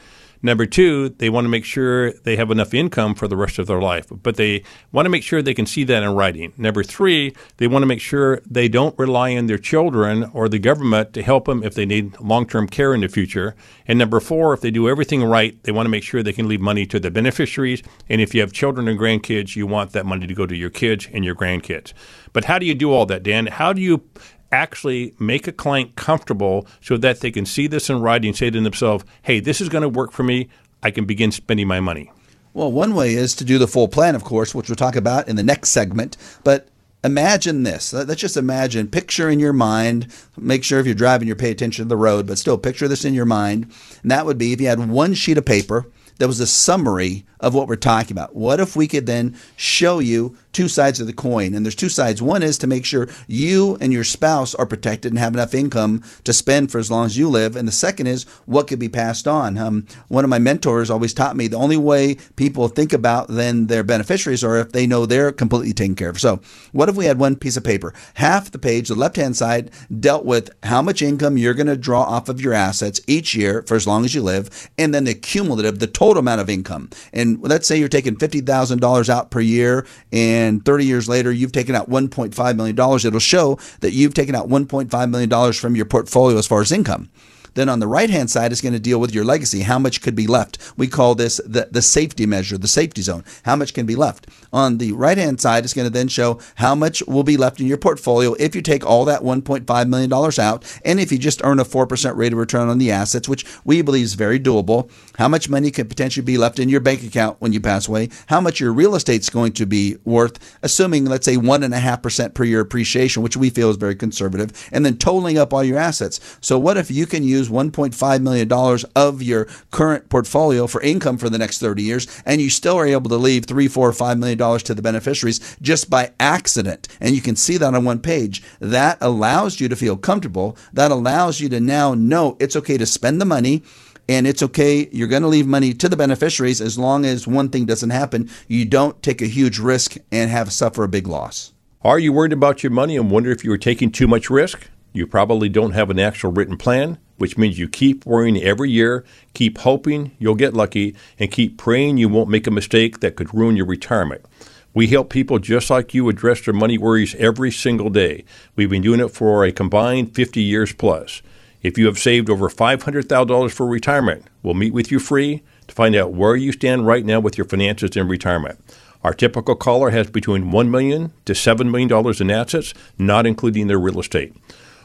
Number 0.42 0.64
two, 0.64 1.10
they 1.10 1.28
want 1.28 1.44
to 1.44 1.50
make 1.50 1.66
sure 1.66 2.12
they 2.12 2.36
have 2.36 2.50
enough 2.50 2.72
income 2.72 3.14
for 3.14 3.28
the 3.28 3.36
rest 3.36 3.58
of 3.58 3.66
their 3.66 3.80
life, 3.80 4.06
but 4.10 4.36
they 4.36 4.62
want 4.90 5.04
to 5.04 5.10
make 5.10 5.22
sure 5.22 5.42
they 5.42 5.52
can 5.52 5.66
see 5.66 5.84
that 5.84 6.02
in 6.02 6.14
writing. 6.14 6.54
Number 6.56 6.82
three, 6.82 7.34
they 7.58 7.66
want 7.66 7.82
to 7.82 7.86
make 7.86 8.00
sure 8.00 8.40
they 8.50 8.66
don't 8.66 8.98
rely 8.98 9.36
on 9.36 9.46
their 9.46 9.58
children 9.58 10.30
or 10.32 10.48
the 10.48 10.58
government 10.58 11.12
to 11.12 11.22
help 11.22 11.44
them 11.44 11.62
if 11.62 11.74
they 11.74 11.84
need 11.84 12.18
long 12.20 12.46
term 12.46 12.68
care 12.68 12.94
in 12.94 13.02
the 13.02 13.08
future. 13.08 13.54
And 13.86 13.98
number 13.98 14.18
four, 14.18 14.54
if 14.54 14.62
they 14.62 14.70
do 14.70 14.88
everything 14.88 15.22
right, 15.22 15.62
they 15.64 15.72
want 15.72 15.84
to 15.84 15.90
make 15.90 16.04
sure 16.04 16.22
they 16.22 16.32
can 16.32 16.48
leave 16.48 16.60
money 16.60 16.86
to 16.86 16.98
the 16.98 17.10
beneficiaries. 17.10 17.82
And 18.08 18.22
if 18.22 18.34
you 18.34 18.40
have 18.40 18.52
children 18.52 18.88
and 18.88 18.98
grandkids, 18.98 19.56
you 19.56 19.66
want 19.66 19.92
that 19.92 20.06
money 20.06 20.26
to 20.26 20.34
go 20.34 20.46
to 20.46 20.56
your 20.56 20.70
kids 20.70 21.06
and 21.12 21.22
your 21.22 21.34
grandkids. 21.34 21.92
But 22.32 22.46
how 22.46 22.58
do 22.58 22.64
you 22.64 22.74
do 22.74 22.92
all 22.92 23.04
that, 23.06 23.22
Dan? 23.22 23.46
How 23.46 23.74
do 23.74 23.82
you 23.82 24.08
actually 24.52 25.14
make 25.18 25.46
a 25.46 25.52
client 25.52 25.96
comfortable 25.96 26.66
so 26.80 26.96
that 26.96 27.20
they 27.20 27.30
can 27.30 27.46
see 27.46 27.66
this 27.66 27.90
in 27.90 28.00
writing, 28.00 28.34
say 28.34 28.50
to 28.50 28.60
themselves, 28.60 29.04
hey, 29.22 29.40
this 29.40 29.60
is 29.60 29.68
going 29.68 29.82
to 29.82 29.88
work 29.88 30.12
for 30.12 30.22
me. 30.22 30.48
I 30.82 30.90
can 30.90 31.04
begin 31.04 31.30
spending 31.30 31.68
my 31.68 31.80
money. 31.80 32.10
Well, 32.52 32.72
one 32.72 32.94
way 32.94 33.14
is 33.14 33.34
to 33.36 33.44
do 33.44 33.58
the 33.58 33.68
full 33.68 33.86
plan, 33.86 34.14
of 34.14 34.24
course, 34.24 34.54
which 34.54 34.68
we'll 34.68 34.76
talk 34.76 34.96
about 34.96 35.28
in 35.28 35.36
the 35.36 35.42
next 35.42 35.70
segment. 35.70 36.16
But 36.42 36.68
imagine 37.04 37.62
this. 37.62 37.92
Let's 37.92 38.20
just 38.20 38.36
imagine, 38.36 38.88
picture 38.88 39.30
in 39.30 39.38
your 39.38 39.52
mind, 39.52 40.12
make 40.36 40.64
sure 40.64 40.80
if 40.80 40.86
you're 40.86 40.94
driving, 40.94 41.28
you 41.28 41.36
pay 41.36 41.52
attention 41.52 41.84
to 41.84 41.88
the 41.88 41.96
road, 41.96 42.26
but 42.26 42.38
still 42.38 42.58
picture 42.58 42.88
this 42.88 43.04
in 43.04 43.14
your 43.14 43.26
mind. 43.26 43.72
And 44.02 44.10
that 44.10 44.26
would 44.26 44.38
be 44.38 44.52
if 44.52 44.60
you 44.60 44.66
had 44.66 44.88
one 44.88 45.14
sheet 45.14 45.38
of 45.38 45.44
paper 45.44 45.86
that 46.18 46.26
was 46.26 46.40
a 46.40 46.46
summary 46.46 47.24
of 47.40 47.54
what 47.54 47.66
we're 47.66 47.76
talking 47.76 48.12
about. 48.12 48.36
What 48.36 48.60
if 48.60 48.76
we 48.76 48.86
could 48.86 49.06
then 49.06 49.36
show 49.56 50.00
you 50.00 50.36
two 50.52 50.68
sides 50.68 51.00
of 51.00 51.06
the 51.06 51.12
coin. 51.12 51.54
And 51.54 51.64
there's 51.64 51.74
two 51.74 51.88
sides. 51.88 52.22
One 52.22 52.42
is 52.42 52.58
to 52.58 52.66
make 52.66 52.84
sure 52.84 53.08
you 53.26 53.76
and 53.80 53.92
your 53.92 54.04
spouse 54.04 54.54
are 54.54 54.66
protected 54.66 55.12
and 55.12 55.18
have 55.18 55.34
enough 55.34 55.54
income 55.54 56.02
to 56.24 56.32
spend 56.32 56.70
for 56.70 56.78
as 56.78 56.90
long 56.90 57.06
as 57.06 57.16
you 57.16 57.28
live. 57.28 57.56
And 57.56 57.66
the 57.66 57.72
second 57.72 58.06
is 58.06 58.24
what 58.46 58.66
could 58.66 58.78
be 58.78 58.88
passed 58.88 59.28
on. 59.28 59.58
Um, 59.58 59.86
one 60.08 60.24
of 60.24 60.30
my 60.30 60.38
mentors 60.38 60.90
always 60.90 61.14
taught 61.14 61.36
me 61.36 61.48
the 61.48 61.56
only 61.56 61.76
way 61.76 62.16
people 62.36 62.68
think 62.68 62.92
about 62.92 63.28
then 63.28 63.66
their 63.66 63.82
beneficiaries 63.82 64.44
are 64.44 64.58
if 64.58 64.72
they 64.72 64.86
know 64.86 65.06
they're 65.06 65.32
completely 65.32 65.72
taken 65.72 65.94
care 65.94 66.10
of. 66.10 66.20
So, 66.20 66.40
what 66.72 66.88
if 66.88 66.96
we 66.96 67.06
had 67.06 67.18
one 67.18 67.36
piece 67.36 67.56
of 67.56 67.64
paper? 67.64 67.94
Half 68.14 68.50
the 68.50 68.58
page, 68.58 68.88
the 68.88 68.94
left 68.94 69.16
hand 69.16 69.36
side, 69.36 69.70
dealt 69.98 70.24
with 70.24 70.50
how 70.64 70.82
much 70.82 71.02
income 71.02 71.36
you're 71.36 71.54
going 71.54 71.66
to 71.66 71.76
draw 71.76 72.02
off 72.02 72.28
of 72.28 72.40
your 72.40 72.52
assets 72.52 73.00
each 73.06 73.34
year 73.34 73.62
for 73.66 73.76
as 73.76 73.86
long 73.86 74.04
as 74.04 74.14
you 74.14 74.22
live, 74.22 74.70
and 74.78 74.94
then 74.94 75.04
the 75.04 75.14
cumulative, 75.14 75.78
the 75.78 75.86
total 75.86 76.20
amount 76.20 76.40
of 76.40 76.50
income. 76.50 76.90
And 77.12 77.40
let's 77.42 77.66
say 77.66 77.76
you're 77.78 77.88
taking 77.88 78.16
$50,000 78.16 79.08
out 79.08 79.30
per 79.30 79.40
year, 79.40 79.86
and 80.12 80.39
30 80.64 80.84
years 80.84 81.08
later, 81.08 81.32
you've 81.32 81.52
taken 81.52 81.74
out 81.74 81.88
$1.5 81.88 82.56
million. 82.56 82.76
It'll 83.06 83.18
show 83.20 83.58
that 83.80 83.92
you've 83.92 84.14
taken 84.14 84.34
out 84.34 84.48
$1.5 84.48 85.10
million 85.10 85.52
from 85.52 85.76
your 85.76 85.86
portfolio 85.86 86.38
as 86.38 86.46
far 86.46 86.60
as 86.60 86.72
income. 86.72 87.10
Then 87.54 87.68
on 87.68 87.80
the 87.80 87.86
right 87.86 88.10
hand 88.10 88.30
side 88.30 88.52
is 88.52 88.60
going 88.60 88.72
to 88.72 88.80
deal 88.80 89.00
with 89.00 89.14
your 89.14 89.24
legacy. 89.24 89.60
How 89.60 89.78
much 89.78 90.02
could 90.02 90.14
be 90.14 90.26
left? 90.26 90.58
We 90.76 90.86
call 90.86 91.14
this 91.14 91.40
the, 91.44 91.68
the 91.70 91.82
safety 91.82 92.26
measure, 92.26 92.58
the 92.58 92.68
safety 92.68 93.02
zone. 93.02 93.24
How 93.44 93.56
much 93.56 93.74
can 93.74 93.86
be 93.86 93.96
left? 93.96 94.26
On 94.52 94.78
the 94.78 94.92
right 94.92 95.18
hand 95.18 95.40
side 95.40 95.64
is 95.64 95.74
going 95.74 95.86
to 95.86 95.92
then 95.92 96.08
show 96.08 96.40
how 96.56 96.74
much 96.74 97.02
will 97.06 97.22
be 97.22 97.36
left 97.36 97.60
in 97.60 97.66
your 97.66 97.78
portfolio 97.78 98.34
if 98.38 98.54
you 98.54 98.62
take 98.62 98.84
all 98.84 99.04
that 99.04 99.22
$1.5 99.22 99.88
million 99.88 100.12
out 100.12 100.80
and 100.84 101.00
if 101.00 101.12
you 101.12 101.18
just 101.18 101.40
earn 101.44 101.60
a 101.60 101.64
4% 101.64 102.16
rate 102.16 102.32
of 102.32 102.38
return 102.38 102.68
on 102.68 102.78
the 102.78 102.90
assets, 102.90 103.28
which 103.28 103.44
we 103.64 103.82
believe 103.82 104.04
is 104.04 104.14
very 104.14 104.40
doable. 104.40 104.90
How 105.16 105.28
much 105.28 105.48
money 105.48 105.70
could 105.70 105.88
potentially 105.88 106.24
be 106.24 106.38
left 106.38 106.58
in 106.58 106.68
your 106.68 106.80
bank 106.80 107.02
account 107.02 107.36
when 107.40 107.52
you 107.52 107.60
pass 107.60 107.88
away? 107.88 108.08
How 108.26 108.40
much 108.40 108.60
your 108.60 108.72
real 108.72 108.94
estate's 108.94 109.30
going 109.30 109.52
to 109.52 109.66
be 109.66 109.96
worth, 110.04 110.38
assuming, 110.62 111.04
let's 111.04 111.24
say, 111.24 111.36
1.5% 111.36 112.34
per 112.34 112.44
year 112.44 112.60
appreciation, 112.60 113.22
which 113.22 113.36
we 113.36 113.50
feel 113.50 113.70
is 113.70 113.76
very 113.76 113.94
conservative, 113.94 114.68
and 114.72 114.84
then 114.84 114.96
totaling 114.96 115.38
up 115.38 115.52
all 115.52 115.64
your 115.64 115.78
assets. 115.78 116.20
So, 116.40 116.58
what 116.58 116.76
if 116.76 116.90
you 116.90 117.06
can 117.06 117.22
use 117.22 117.39
use 117.40 117.48
$1.5 117.48 118.22
million 118.22 118.78
of 118.94 119.22
your 119.22 119.46
current 119.70 120.08
portfolio 120.08 120.66
for 120.66 120.80
income 120.82 121.18
for 121.18 121.28
the 121.28 121.38
next 121.38 121.58
30 121.58 121.82
years, 121.82 122.22
and 122.24 122.40
you 122.40 122.50
still 122.50 122.76
are 122.76 122.86
able 122.86 123.08
to 123.10 123.16
leave 123.16 123.46
three, 123.46 123.68
four, 123.68 123.92
five 123.92 124.18
million 124.18 124.38
dollars 124.38 124.62
to 124.62 124.74
the 124.74 124.82
beneficiaries 124.82 125.56
just 125.60 125.90
by 125.90 126.12
accident. 126.20 126.88
And 127.00 127.14
you 127.14 127.20
can 127.20 127.36
see 127.36 127.56
that 127.56 127.74
on 127.74 127.84
one 127.84 128.00
page. 128.00 128.42
That 128.60 128.98
allows 129.00 129.60
you 129.60 129.68
to 129.68 129.76
feel 129.76 129.96
comfortable. 129.96 130.56
That 130.72 130.90
allows 130.90 131.40
you 131.40 131.48
to 131.48 131.60
now 131.60 131.94
know 131.94 132.36
it's 132.38 132.56
okay 132.56 132.76
to 132.78 132.86
spend 132.86 133.20
the 133.20 133.24
money 133.24 133.62
and 134.08 134.26
it's 134.26 134.42
okay. 134.42 134.88
You're 134.92 135.08
going 135.08 135.22
to 135.22 135.28
leave 135.28 135.46
money 135.46 135.72
to 135.74 135.88
the 135.88 135.96
beneficiaries 135.96 136.60
as 136.60 136.78
long 136.78 137.04
as 137.04 137.26
one 137.26 137.48
thing 137.48 137.64
doesn't 137.64 137.90
happen. 137.90 138.28
You 138.48 138.64
don't 138.64 139.00
take 139.02 139.22
a 139.22 139.26
huge 139.26 139.58
risk 139.58 139.96
and 140.10 140.30
have 140.30 140.52
suffer 140.52 140.84
a 140.84 140.88
big 140.88 141.06
loss. 141.06 141.52
Are 141.82 141.98
you 141.98 142.12
worried 142.12 142.32
about 142.32 142.62
your 142.62 142.72
money 142.72 142.96
and 142.96 143.10
wonder 143.10 143.30
if 143.30 143.44
you 143.44 143.52
are 143.52 143.58
taking 143.58 143.90
too 143.90 144.06
much 144.06 144.28
risk? 144.28 144.68
You 144.92 145.06
probably 145.06 145.48
don't 145.48 145.72
have 145.72 145.90
an 145.90 145.98
actual 145.98 146.32
written 146.32 146.56
plan 146.56 146.98
which 147.20 147.36
means 147.36 147.58
you 147.58 147.68
keep 147.68 148.06
worrying 148.06 148.42
every 148.42 148.70
year, 148.70 149.04
keep 149.34 149.58
hoping 149.58 150.10
you'll 150.18 150.34
get 150.34 150.54
lucky, 150.54 150.96
and 151.18 151.30
keep 151.30 151.58
praying 151.58 151.98
you 151.98 152.08
won't 152.08 152.30
make 152.30 152.46
a 152.46 152.50
mistake 152.50 153.00
that 153.00 153.14
could 153.14 153.34
ruin 153.34 153.56
your 153.56 153.66
retirement. 153.66 154.24
We 154.72 154.86
help 154.86 155.10
people 155.10 155.38
just 155.38 155.68
like 155.68 155.92
you 155.92 156.08
address 156.08 156.40
their 156.46 156.54
money 156.54 156.78
worries 156.78 157.14
every 157.16 157.50
single 157.50 157.90
day. 157.90 158.24
We've 158.56 158.70
been 158.70 158.80
doing 158.80 159.00
it 159.00 159.10
for 159.10 159.44
a 159.44 159.52
combined 159.52 160.14
50 160.14 160.40
years 160.40 160.72
plus. 160.72 161.20
If 161.60 161.76
you 161.76 161.84
have 161.84 161.98
saved 161.98 162.30
over 162.30 162.48
$500,000 162.48 163.50
for 163.50 163.66
retirement, 163.66 164.24
we'll 164.42 164.54
meet 164.54 164.72
with 164.72 164.90
you 164.90 164.98
free 164.98 165.42
to 165.68 165.74
find 165.74 165.94
out 165.94 166.14
where 166.14 166.36
you 166.36 166.52
stand 166.52 166.86
right 166.86 167.04
now 167.04 167.20
with 167.20 167.36
your 167.36 167.46
finances 167.46 167.96
in 167.96 168.08
retirement. 168.08 168.58
Our 169.04 169.12
typical 169.12 169.56
caller 169.56 169.90
has 169.90 170.10
between 170.10 170.52
1 170.52 170.70
million 170.70 171.12
to 171.26 171.34
$7 171.34 171.70
million 171.70 172.16
in 172.18 172.30
assets, 172.30 172.72
not 172.98 173.26
including 173.26 173.66
their 173.66 173.78
real 173.78 174.00
estate. 174.00 174.34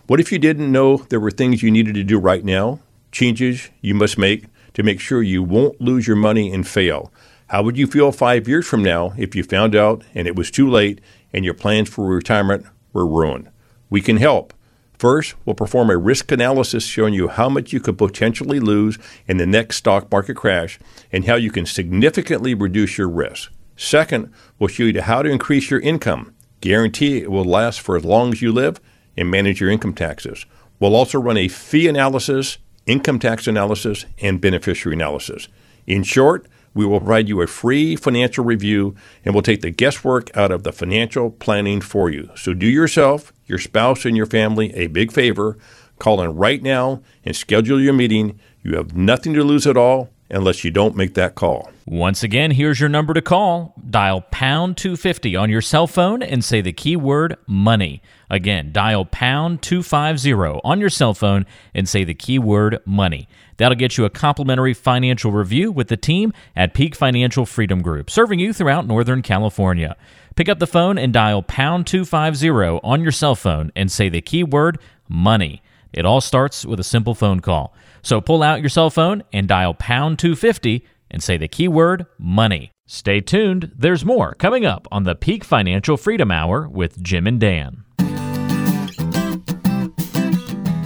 What 0.07 0.19
if 0.19 0.31
you 0.31 0.37
didn't 0.37 0.71
know 0.71 0.97
there 0.97 1.19
were 1.19 1.31
things 1.31 1.63
you 1.63 1.71
needed 1.71 1.95
to 1.95 2.03
do 2.03 2.19
right 2.19 2.45
now, 2.45 2.79
changes 3.11 3.71
you 3.81 3.95
must 3.95 4.19
make 4.19 4.45
to 4.75 4.83
make 4.83 4.99
sure 4.99 5.23
you 5.23 5.41
won't 5.41 5.81
lose 5.81 6.05
your 6.05 6.15
money 6.15 6.53
and 6.53 6.67
fail? 6.67 7.11
How 7.47 7.63
would 7.63 7.75
you 7.75 7.87
feel 7.87 8.11
five 8.11 8.47
years 8.47 8.67
from 8.67 8.83
now 8.83 9.13
if 9.17 9.35
you 9.35 9.43
found 9.43 9.75
out 9.75 10.03
and 10.13 10.27
it 10.27 10.35
was 10.35 10.51
too 10.51 10.69
late 10.69 11.01
and 11.33 11.43
your 11.43 11.55
plans 11.55 11.89
for 11.89 12.05
retirement 12.05 12.67
were 12.93 13.07
ruined? 13.07 13.49
We 13.89 13.99
can 13.99 14.17
help. 14.17 14.53
First, 14.93 15.33
we'll 15.43 15.55
perform 15.55 15.89
a 15.89 15.97
risk 15.97 16.31
analysis 16.31 16.85
showing 16.85 17.15
you 17.15 17.27
how 17.27 17.49
much 17.49 17.73
you 17.73 17.79
could 17.79 17.97
potentially 17.97 18.59
lose 18.59 18.99
in 19.27 19.37
the 19.37 19.47
next 19.47 19.77
stock 19.77 20.11
market 20.11 20.35
crash 20.35 20.77
and 21.11 21.25
how 21.25 21.35
you 21.35 21.49
can 21.49 21.65
significantly 21.65 22.53
reduce 22.53 22.99
your 22.99 23.09
risk. 23.09 23.51
Second, 23.75 24.31
we'll 24.59 24.67
show 24.67 24.83
you 24.83 25.01
how 25.01 25.23
to 25.23 25.31
increase 25.31 25.71
your 25.71 25.79
income. 25.79 26.35
Guarantee 26.61 27.17
it 27.17 27.31
will 27.31 27.43
last 27.43 27.81
for 27.81 27.97
as 27.97 28.05
long 28.05 28.31
as 28.31 28.43
you 28.43 28.51
live 28.51 28.79
and 29.17 29.31
manage 29.31 29.61
your 29.61 29.69
income 29.69 29.93
taxes. 29.93 30.45
We'll 30.79 30.95
also 30.95 31.19
run 31.19 31.37
a 31.37 31.47
fee 31.47 31.87
analysis, 31.87 32.57
income 32.85 33.19
tax 33.19 33.47
analysis, 33.47 34.05
and 34.19 34.41
beneficiary 34.41 34.95
analysis. 34.95 35.47
In 35.87 36.03
short, 36.03 36.47
we 36.73 36.85
will 36.85 36.99
provide 36.99 37.29
you 37.29 37.41
a 37.41 37.47
free 37.47 37.95
financial 37.95 38.43
review 38.43 38.95
and 39.23 39.33
we'll 39.33 39.41
take 39.41 39.61
the 39.61 39.71
guesswork 39.71 40.35
out 40.35 40.51
of 40.51 40.63
the 40.63 40.73
financial 40.73 41.31
planning 41.31 41.79
for 41.79 42.09
you. 42.09 42.29
So 42.35 42.53
do 42.53 42.67
yourself, 42.67 43.31
your 43.45 43.59
spouse, 43.59 44.05
and 44.05 44.17
your 44.17 44.25
family 44.25 44.73
a 44.75 44.87
big 44.87 45.11
favor. 45.11 45.57
Call 45.99 46.21
in 46.21 46.35
right 46.35 46.61
now 46.61 47.01
and 47.23 47.35
schedule 47.35 47.79
your 47.79 47.93
meeting. 47.93 48.37
You 48.61 48.75
have 48.75 48.95
nothing 48.95 49.33
to 49.35 49.43
lose 49.43 49.65
at 49.65 49.77
all 49.77 50.09
unless 50.29 50.63
you 50.63 50.71
don't 50.71 50.95
make 50.95 51.13
that 51.13 51.35
call. 51.35 51.71
Once 51.85 52.23
again, 52.23 52.51
here's 52.51 52.79
your 52.79 52.89
number 52.89 53.13
to 53.13 53.21
call. 53.21 53.75
Dial 53.89 54.21
pound 54.31 54.75
250 54.77 55.35
on 55.35 55.49
your 55.49 55.61
cell 55.61 55.85
phone 55.85 56.23
and 56.23 56.43
say 56.43 56.61
the 56.61 56.73
keyword 56.73 57.37
money. 57.45 58.01
Again, 58.29 58.71
dial 58.71 59.05
pound 59.05 59.61
250 59.61 60.61
on 60.63 60.79
your 60.79 60.89
cell 60.89 61.13
phone 61.13 61.45
and 61.73 61.87
say 61.87 62.03
the 62.03 62.15
keyword 62.15 62.79
money. 62.85 63.27
That'll 63.57 63.77
get 63.77 63.97
you 63.97 64.05
a 64.05 64.09
complimentary 64.09 64.73
financial 64.73 65.31
review 65.31 65.71
with 65.71 65.87
the 65.87 65.97
team 65.97 66.33
at 66.55 66.73
Peak 66.73 66.95
Financial 66.95 67.45
Freedom 67.45 67.81
Group, 67.81 68.09
serving 68.09 68.39
you 68.39 68.51
throughout 68.51 68.87
Northern 68.87 69.21
California. 69.21 69.95
Pick 70.35 70.49
up 70.49 70.59
the 70.59 70.67
phone 70.67 70.97
and 70.97 71.13
dial 71.13 71.43
pound 71.43 71.87
250 71.87 72.81
on 72.83 73.01
your 73.01 73.11
cell 73.11 73.35
phone 73.35 73.71
and 73.75 73.91
say 73.91 74.09
the 74.09 74.21
keyword 74.21 74.79
money. 75.07 75.61
It 75.93 76.05
all 76.05 76.19
starts 76.19 76.65
with 76.65 76.79
a 76.79 76.83
simple 76.83 77.15
phone 77.15 77.39
call. 77.39 77.73
So 78.05 78.21
pull 78.21 78.43
out 78.43 78.61
your 78.61 78.69
cell 78.69 78.91
phone 78.91 79.23
and 79.33 79.47
dial 79.47 79.73
pound 79.73 80.19
250 80.19 80.85
and 81.09 81.23
say 81.23 81.37
the 81.37 81.47
keyword 81.47 82.05
money. 82.19 82.71
Stay 82.85 83.19
tuned, 83.19 83.71
there's 83.75 84.05
more 84.05 84.35
coming 84.35 84.63
up 84.63 84.87
on 84.91 85.05
the 85.05 85.15
Peak 85.15 85.43
Financial 85.43 85.97
Freedom 85.97 86.29
Hour 86.29 86.69
with 86.69 87.01
Jim 87.01 87.25
and 87.25 87.39
Dan. 87.39 87.83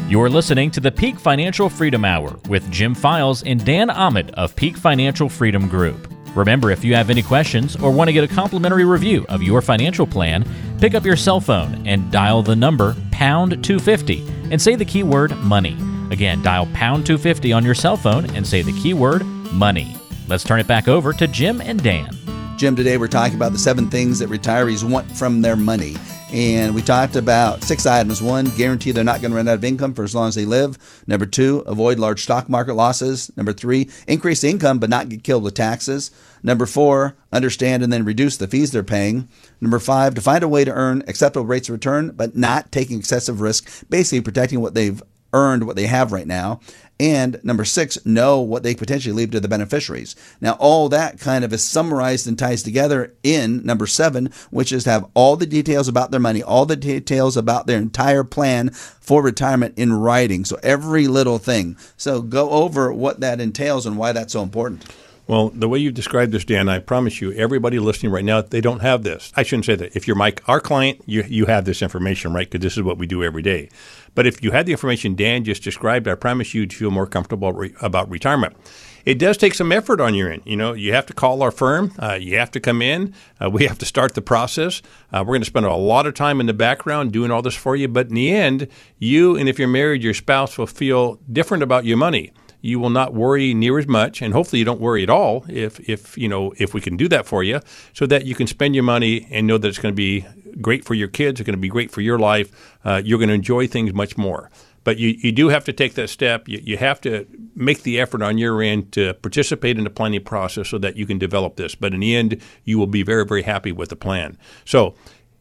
You're 0.08 0.30
listening 0.30 0.72
to 0.72 0.80
the 0.80 0.94
Peak 0.96 1.20
Financial 1.20 1.70
Freedom 1.70 2.06
Hour 2.06 2.40
with 2.48 2.72
Jim 2.72 2.96
Files 2.96 3.44
and 3.44 3.66
Dan 3.66 3.90
Ahmed 3.90 4.32
of 4.36 4.56
Peak 4.56 4.78
Financial 4.78 5.28
Freedom 5.28 5.68
Group. 5.68 6.08
Remember, 6.36 6.72
if 6.72 6.86
you 6.86 6.96
have 6.96 7.10
any 7.10 7.22
questions 7.22 7.76
or 7.76 7.92
want 7.92 8.08
to 8.08 8.14
get 8.14 8.24
a 8.24 8.34
complimentary 8.34 8.86
review 8.86 9.26
of 9.28 9.44
your 9.44 9.62
financial 9.62 10.08
plan, 10.08 10.46
pick 10.80 10.96
up 10.96 11.04
your 11.04 11.18
cell 11.18 11.42
phone 11.42 11.86
and 11.86 12.10
dial 12.14 12.42
the 12.42 12.56
number 12.56 12.96
pound 13.12 13.62
250 13.62 14.26
and 14.52 14.62
say 14.62 14.76
the 14.76 14.86
keyword 14.86 15.36
money. 15.40 15.78
Again, 16.12 16.42
dial 16.42 16.68
pound 16.74 17.06
250 17.06 17.54
on 17.54 17.64
your 17.64 17.76
cell 17.76 17.98
phone 17.98 18.30
and 18.36 18.46
say 18.46 18.62
the 18.62 18.74
keyword 18.74 19.26
money. 19.52 19.96
Let's 20.28 20.44
turn 20.44 20.60
it 20.60 20.68
back 20.68 20.88
over 20.88 21.14
to 21.14 21.28
Jim 21.28 21.62
and 21.62 21.82
Dan. 21.84 22.10
Jim, 22.58 22.76
today 22.76 22.98
we're 22.98 23.08
talking 23.08 23.36
about 23.36 23.54
the 23.54 23.58
seven 23.58 23.90
things 23.90 24.20
that 24.20 24.30
retirees 24.30 24.84
want 24.84 25.10
from 25.10 25.42
their 25.42 25.56
money. 25.56 25.96
And 26.32 26.76
we 26.76 26.82
talked 26.82 27.16
about 27.16 27.64
six 27.64 27.86
items. 27.86 28.22
One, 28.22 28.46
guarantee 28.56 28.92
they're 28.92 29.04
not 29.04 29.22
going 29.22 29.32
to 29.32 29.38
run 29.38 29.48
out 29.48 29.56
of 29.56 29.64
income 29.64 29.94
for 29.94 30.04
as 30.04 30.14
long 30.14 30.28
as 30.28 30.36
they 30.36 30.46
live. 30.46 30.78
Number 31.08 31.26
two, 31.26 31.60
avoid 31.60 31.98
large 31.98 32.22
stock 32.22 32.50
market 32.50 32.74
losses. 32.74 33.36
Number 33.36 33.54
three, 33.54 33.90
increase 34.08 34.44
income 34.44 34.78
but 34.78 34.90
not 34.90 35.10
get 35.10 35.24
killed 35.24 35.44
with 35.44 35.56
taxes. 35.56 36.12
Number 36.44 36.66
four, 36.66 37.16
understand 37.32 37.82
and 37.82 37.92
then 37.92 38.06
reduce 38.06 38.38
the 38.38 38.48
fees 38.48 38.72
they're 38.72 38.84
paying. 38.84 39.28
Number 39.62 39.80
five, 39.80 40.14
to 40.16 40.22
find 40.22 40.44
a 40.44 40.48
way 40.48 40.66
to 40.66 40.72
earn 40.72 41.04
acceptable 41.08 41.46
rates 41.48 41.70
of 41.70 41.74
return 41.74 42.12
but 42.12 42.36
not 42.36 42.72
taking 42.72 43.00
excessive 43.00 43.42
risk, 43.42 43.90
basically 43.90 44.22
protecting 44.22 44.60
what 44.60 44.76
they've 44.76 45.02
earned 45.34 45.66
what 45.66 45.76
they 45.76 45.88
have 45.88 46.12
right 46.12 46.28
now. 46.28 46.60
And 47.00 47.40
number 47.44 47.64
six, 47.64 48.06
know 48.06 48.42
what 48.42 48.64
they 48.64 48.76
potentially 48.76 49.14
leave 49.14 49.32
to 49.32 49.40
the 49.40 49.48
beneficiaries. 49.48 50.18
Now, 50.42 50.58
all 50.60 50.90
that 50.90 51.18
kind 51.18 51.46
of 51.46 51.54
is 51.54 51.64
summarized 51.64 52.28
and 52.28 52.38
ties 52.38 52.62
together 52.62 53.14
in 53.24 53.66
number 53.66 53.88
seven, 53.88 54.32
which 54.50 54.74
is 54.74 54.84
to 54.84 54.90
have 54.90 55.10
all 55.14 55.38
the 55.38 55.46
details 55.46 55.88
about 55.88 56.12
their 56.12 56.20
money, 56.20 56.44
all 56.44 56.66
the 56.66 56.76
details 56.76 57.38
about 57.38 57.68
their 57.68 57.78
entire 57.78 58.26
plan 58.26 58.72
for 58.72 59.24
retirement 59.24 59.76
in 59.78 59.94
writing. 59.94 60.44
So 60.44 60.60
every 60.62 61.08
little 61.08 61.38
thing. 61.38 61.78
So 61.96 62.22
go 62.22 62.50
over 62.50 62.92
what 62.92 63.22
that 63.22 63.40
entails 63.40 63.86
and 63.86 63.98
why 63.98 64.12
that's 64.12 64.34
so 64.34 64.44
important. 64.44 64.86
Well, 65.30 65.50
the 65.50 65.70
way 65.70 65.78
you 65.78 65.92
described 65.92 66.32
this, 66.32 66.44
Dan, 66.44 66.68
I 66.70 66.80
promise 66.80 67.22
you, 67.22 67.32
everybody 67.34 67.78
listening 67.78 68.12
right 68.12 68.26
now, 68.26 68.42
they 68.42 68.62
don't 68.62 68.80
have 68.80 69.04
this. 69.04 69.32
I 69.36 69.44
shouldn't 69.44 69.66
say 69.66 69.76
that. 69.76 69.96
If 69.96 70.08
you're 70.08 70.16
Mike, 70.16 70.42
our 70.50 70.60
client, 70.60 71.02
you, 71.06 71.24
you 71.28 71.46
have 71.46 71.66
this 71.66 71.84
information, 71.84 72.34
right? 72.34 72.50
Because 72.50 72.64
this 72.64 72.78
is 72.78 72.82
what 72.82 72.98
we 72.98 73.06
do 73.06 73.24
every 73.24 73.44
day. 73.44 73.70
But 74.16 74.26
if 74.26 74.44
you 74.44 74.50
had 74.50 74.66
the 74.66 74.72
information 74.72 75.14
Dan 75.14 75.44
just 75.44 75.62
described, 75.62 76.08
I 76.08 76.16
promise 76.16 76.56
you, 76.56 76.62
you'd 76.62 76.74
feel 76.74 76.90
more 76.90 77.06
comfortable 77.06 77.54
re- 77.54 77.76
about 77.80 78.10
retirement 78.10 78.58
it 79.06 79.18
does 79.18 79.38
take 79.38 79.54
some 79.54 79.72
effort 79.72 80.02
on 80.02 80.14
your 80.14 80.32
end. 80.32 80.44
You 80.46 80.58
know, 80.58 80.74
you 80.74 80.94
have 80.94 81.06
to 81.08 81.14
call 81.14 81.42
our 81.42 81.52
firm. 81.52 81.94
Uh, 81.98 82.18
you 82.20 82.38
have 82.38 82.52
to 82.52 82.60
come 82.60 82.82
in. 82.82 83.14
Uh, 83.42 83.50
we 83.50 83.66
have 83.66 83.78
to 83.80 83.86
start 83.86 84.14
the 84.14 84.22
process. 84.22 84.82
Uh, 85.12 85.24
we're 85.26 85.34
going 85.34 85.42
to 85.42 85.46
spend 85.46 85.66
a 85.66 85.74
lot 85.74 86.06
of 86.06 86.14
time 86.14 86.40
in 86.40 86.46
the 86.46 86.54
background 86.54 87.12
doing 87.12 87.32
all 87.32 87.42
this 87.42 87.56
for 87.56 87.76
you. 87.76 87.88
But 87.88 88.10
in 88.10 88.16
the 88.16 88.32
end, 88.32 88.68
you 88.98 89.36
and 89.36 89.48
if 89.48 89.58
you're 89.58 89.68
married, 89.68 90.04
your 90.04 90.14
spouse 90.14 90.58
will 90.58 90.68
feel 90.68 91.20
different 91.32 91.64
about 91.64 91.86
your 91.86 91.98
money 91.98 92.34
you 92.62 92.80
will 92.80 92.90
not 92.90 93.14
worry 93.14 93.54
near 93.54 93.80
as 93.80 93.88
much, 93.88 94.22
and 94.22 94.34
hopefully 94.34 94.60
you 94.60 94.66
don't 94.66 94.82
worry 94.82 95.04
at 95.04 95.10
all 95.10 95.46
if 95.48 95.80
if 95.90 96.18
you 96.18 96.28
know 96.28 96.54
if 96.58 96.74
we 96.74 96.82
can 96.82 96.98
do 96.98 97.08
that 97.08 97.26
for 97.26 97.44
you, 97.44 97.60
so 97.94 98.06
that 98.06 98.26
you 98.26 98.36
can 98.36 98.48
spend 98.48 98.76
your 98.76 98.84
money 98.84 99.28
and 99.32 99.48
know 99.48 99.58
that 99.58 99.68
it's 99.68 99.80
going 99.80 99.94
to 99.94 99.98
be 99.98 100.26
great 100.62 100.84
for 100.86 100.94
your 100.94 101.08
kids, 101.08 101.40
it's 101.40 101.46
going 101.46 101.58
to 101.58 101.62
be 101.62 101.70
great 101.70 101.92
for 101.92 102.02
your 102.02 102.20
life. 102.20 102.78
Uh, 102.84 103.02
you're 103.04 103.20
going 103.20 103.30
to 103.30 103.36
enjoy 103.36 103.68
things 103.68 103.94
much 103.94 104.18
more. 104.18 104.50
But 104.84 104.98
you, 104.98 105.10
you 105.10 105.32
do 105.32 105.50
have 105.50 105.66
to 105.66 105.74
take 105.74 105.96
that 105.96 106.10
step. 106.10 106.48
You, 106.48 106.60
you 106.64 106.78
have 106.78 107.02
to 107.02 107.28
make 107.56 107.84
the 107.84 108.00
effort 108.00 108.22
on 108.22 108.38
your 108.38 108.62
end 108.62 108.92
to 108.94 109.14
participate 109.16 109.78
in 109.78 109.84
the 109.84 109.90
planning 109.90 110.24
process 110.24 110.70
so 110.70 110.78
that 110.80 110.96
you 110.96 111.06
can 111.06 111.20
develop 111.20 111.58
this. 111.58 111.76
But 111.76 111.94
in 111.94 112.00
the 112.00 112.16
end, 112.16 112.42
you 112.64 112.80
will 112.80 112.88
be 112.88 113.04
very, 113.04 113.26
very 113.26 113.44
happy 113.44 113.72
with 113.72 113.90
the 113.90 113.96
plan. 113.96 114.38
So, 114.66 114.96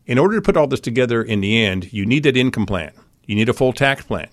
in 0.07 0.19
order 0.19 0.37
to 0.37 0.43
put 0.43 0.57
all 0.57 0.67
this 0.67 0.81
together 0.81 1.23
in 1.23 1.41
the 1.41 1.63
end, 1.63 1.93
you 1.93 2.07
need 2.07 2.23
that 2.25 2.37
income 2.37 2.67
plan. 2.67 2.93
You 3.27 3.35
need 3.35 3.49
a 3.49 3.53
full 3.53 3.73
tax 3.73 4.05
plan. 4.05 4.29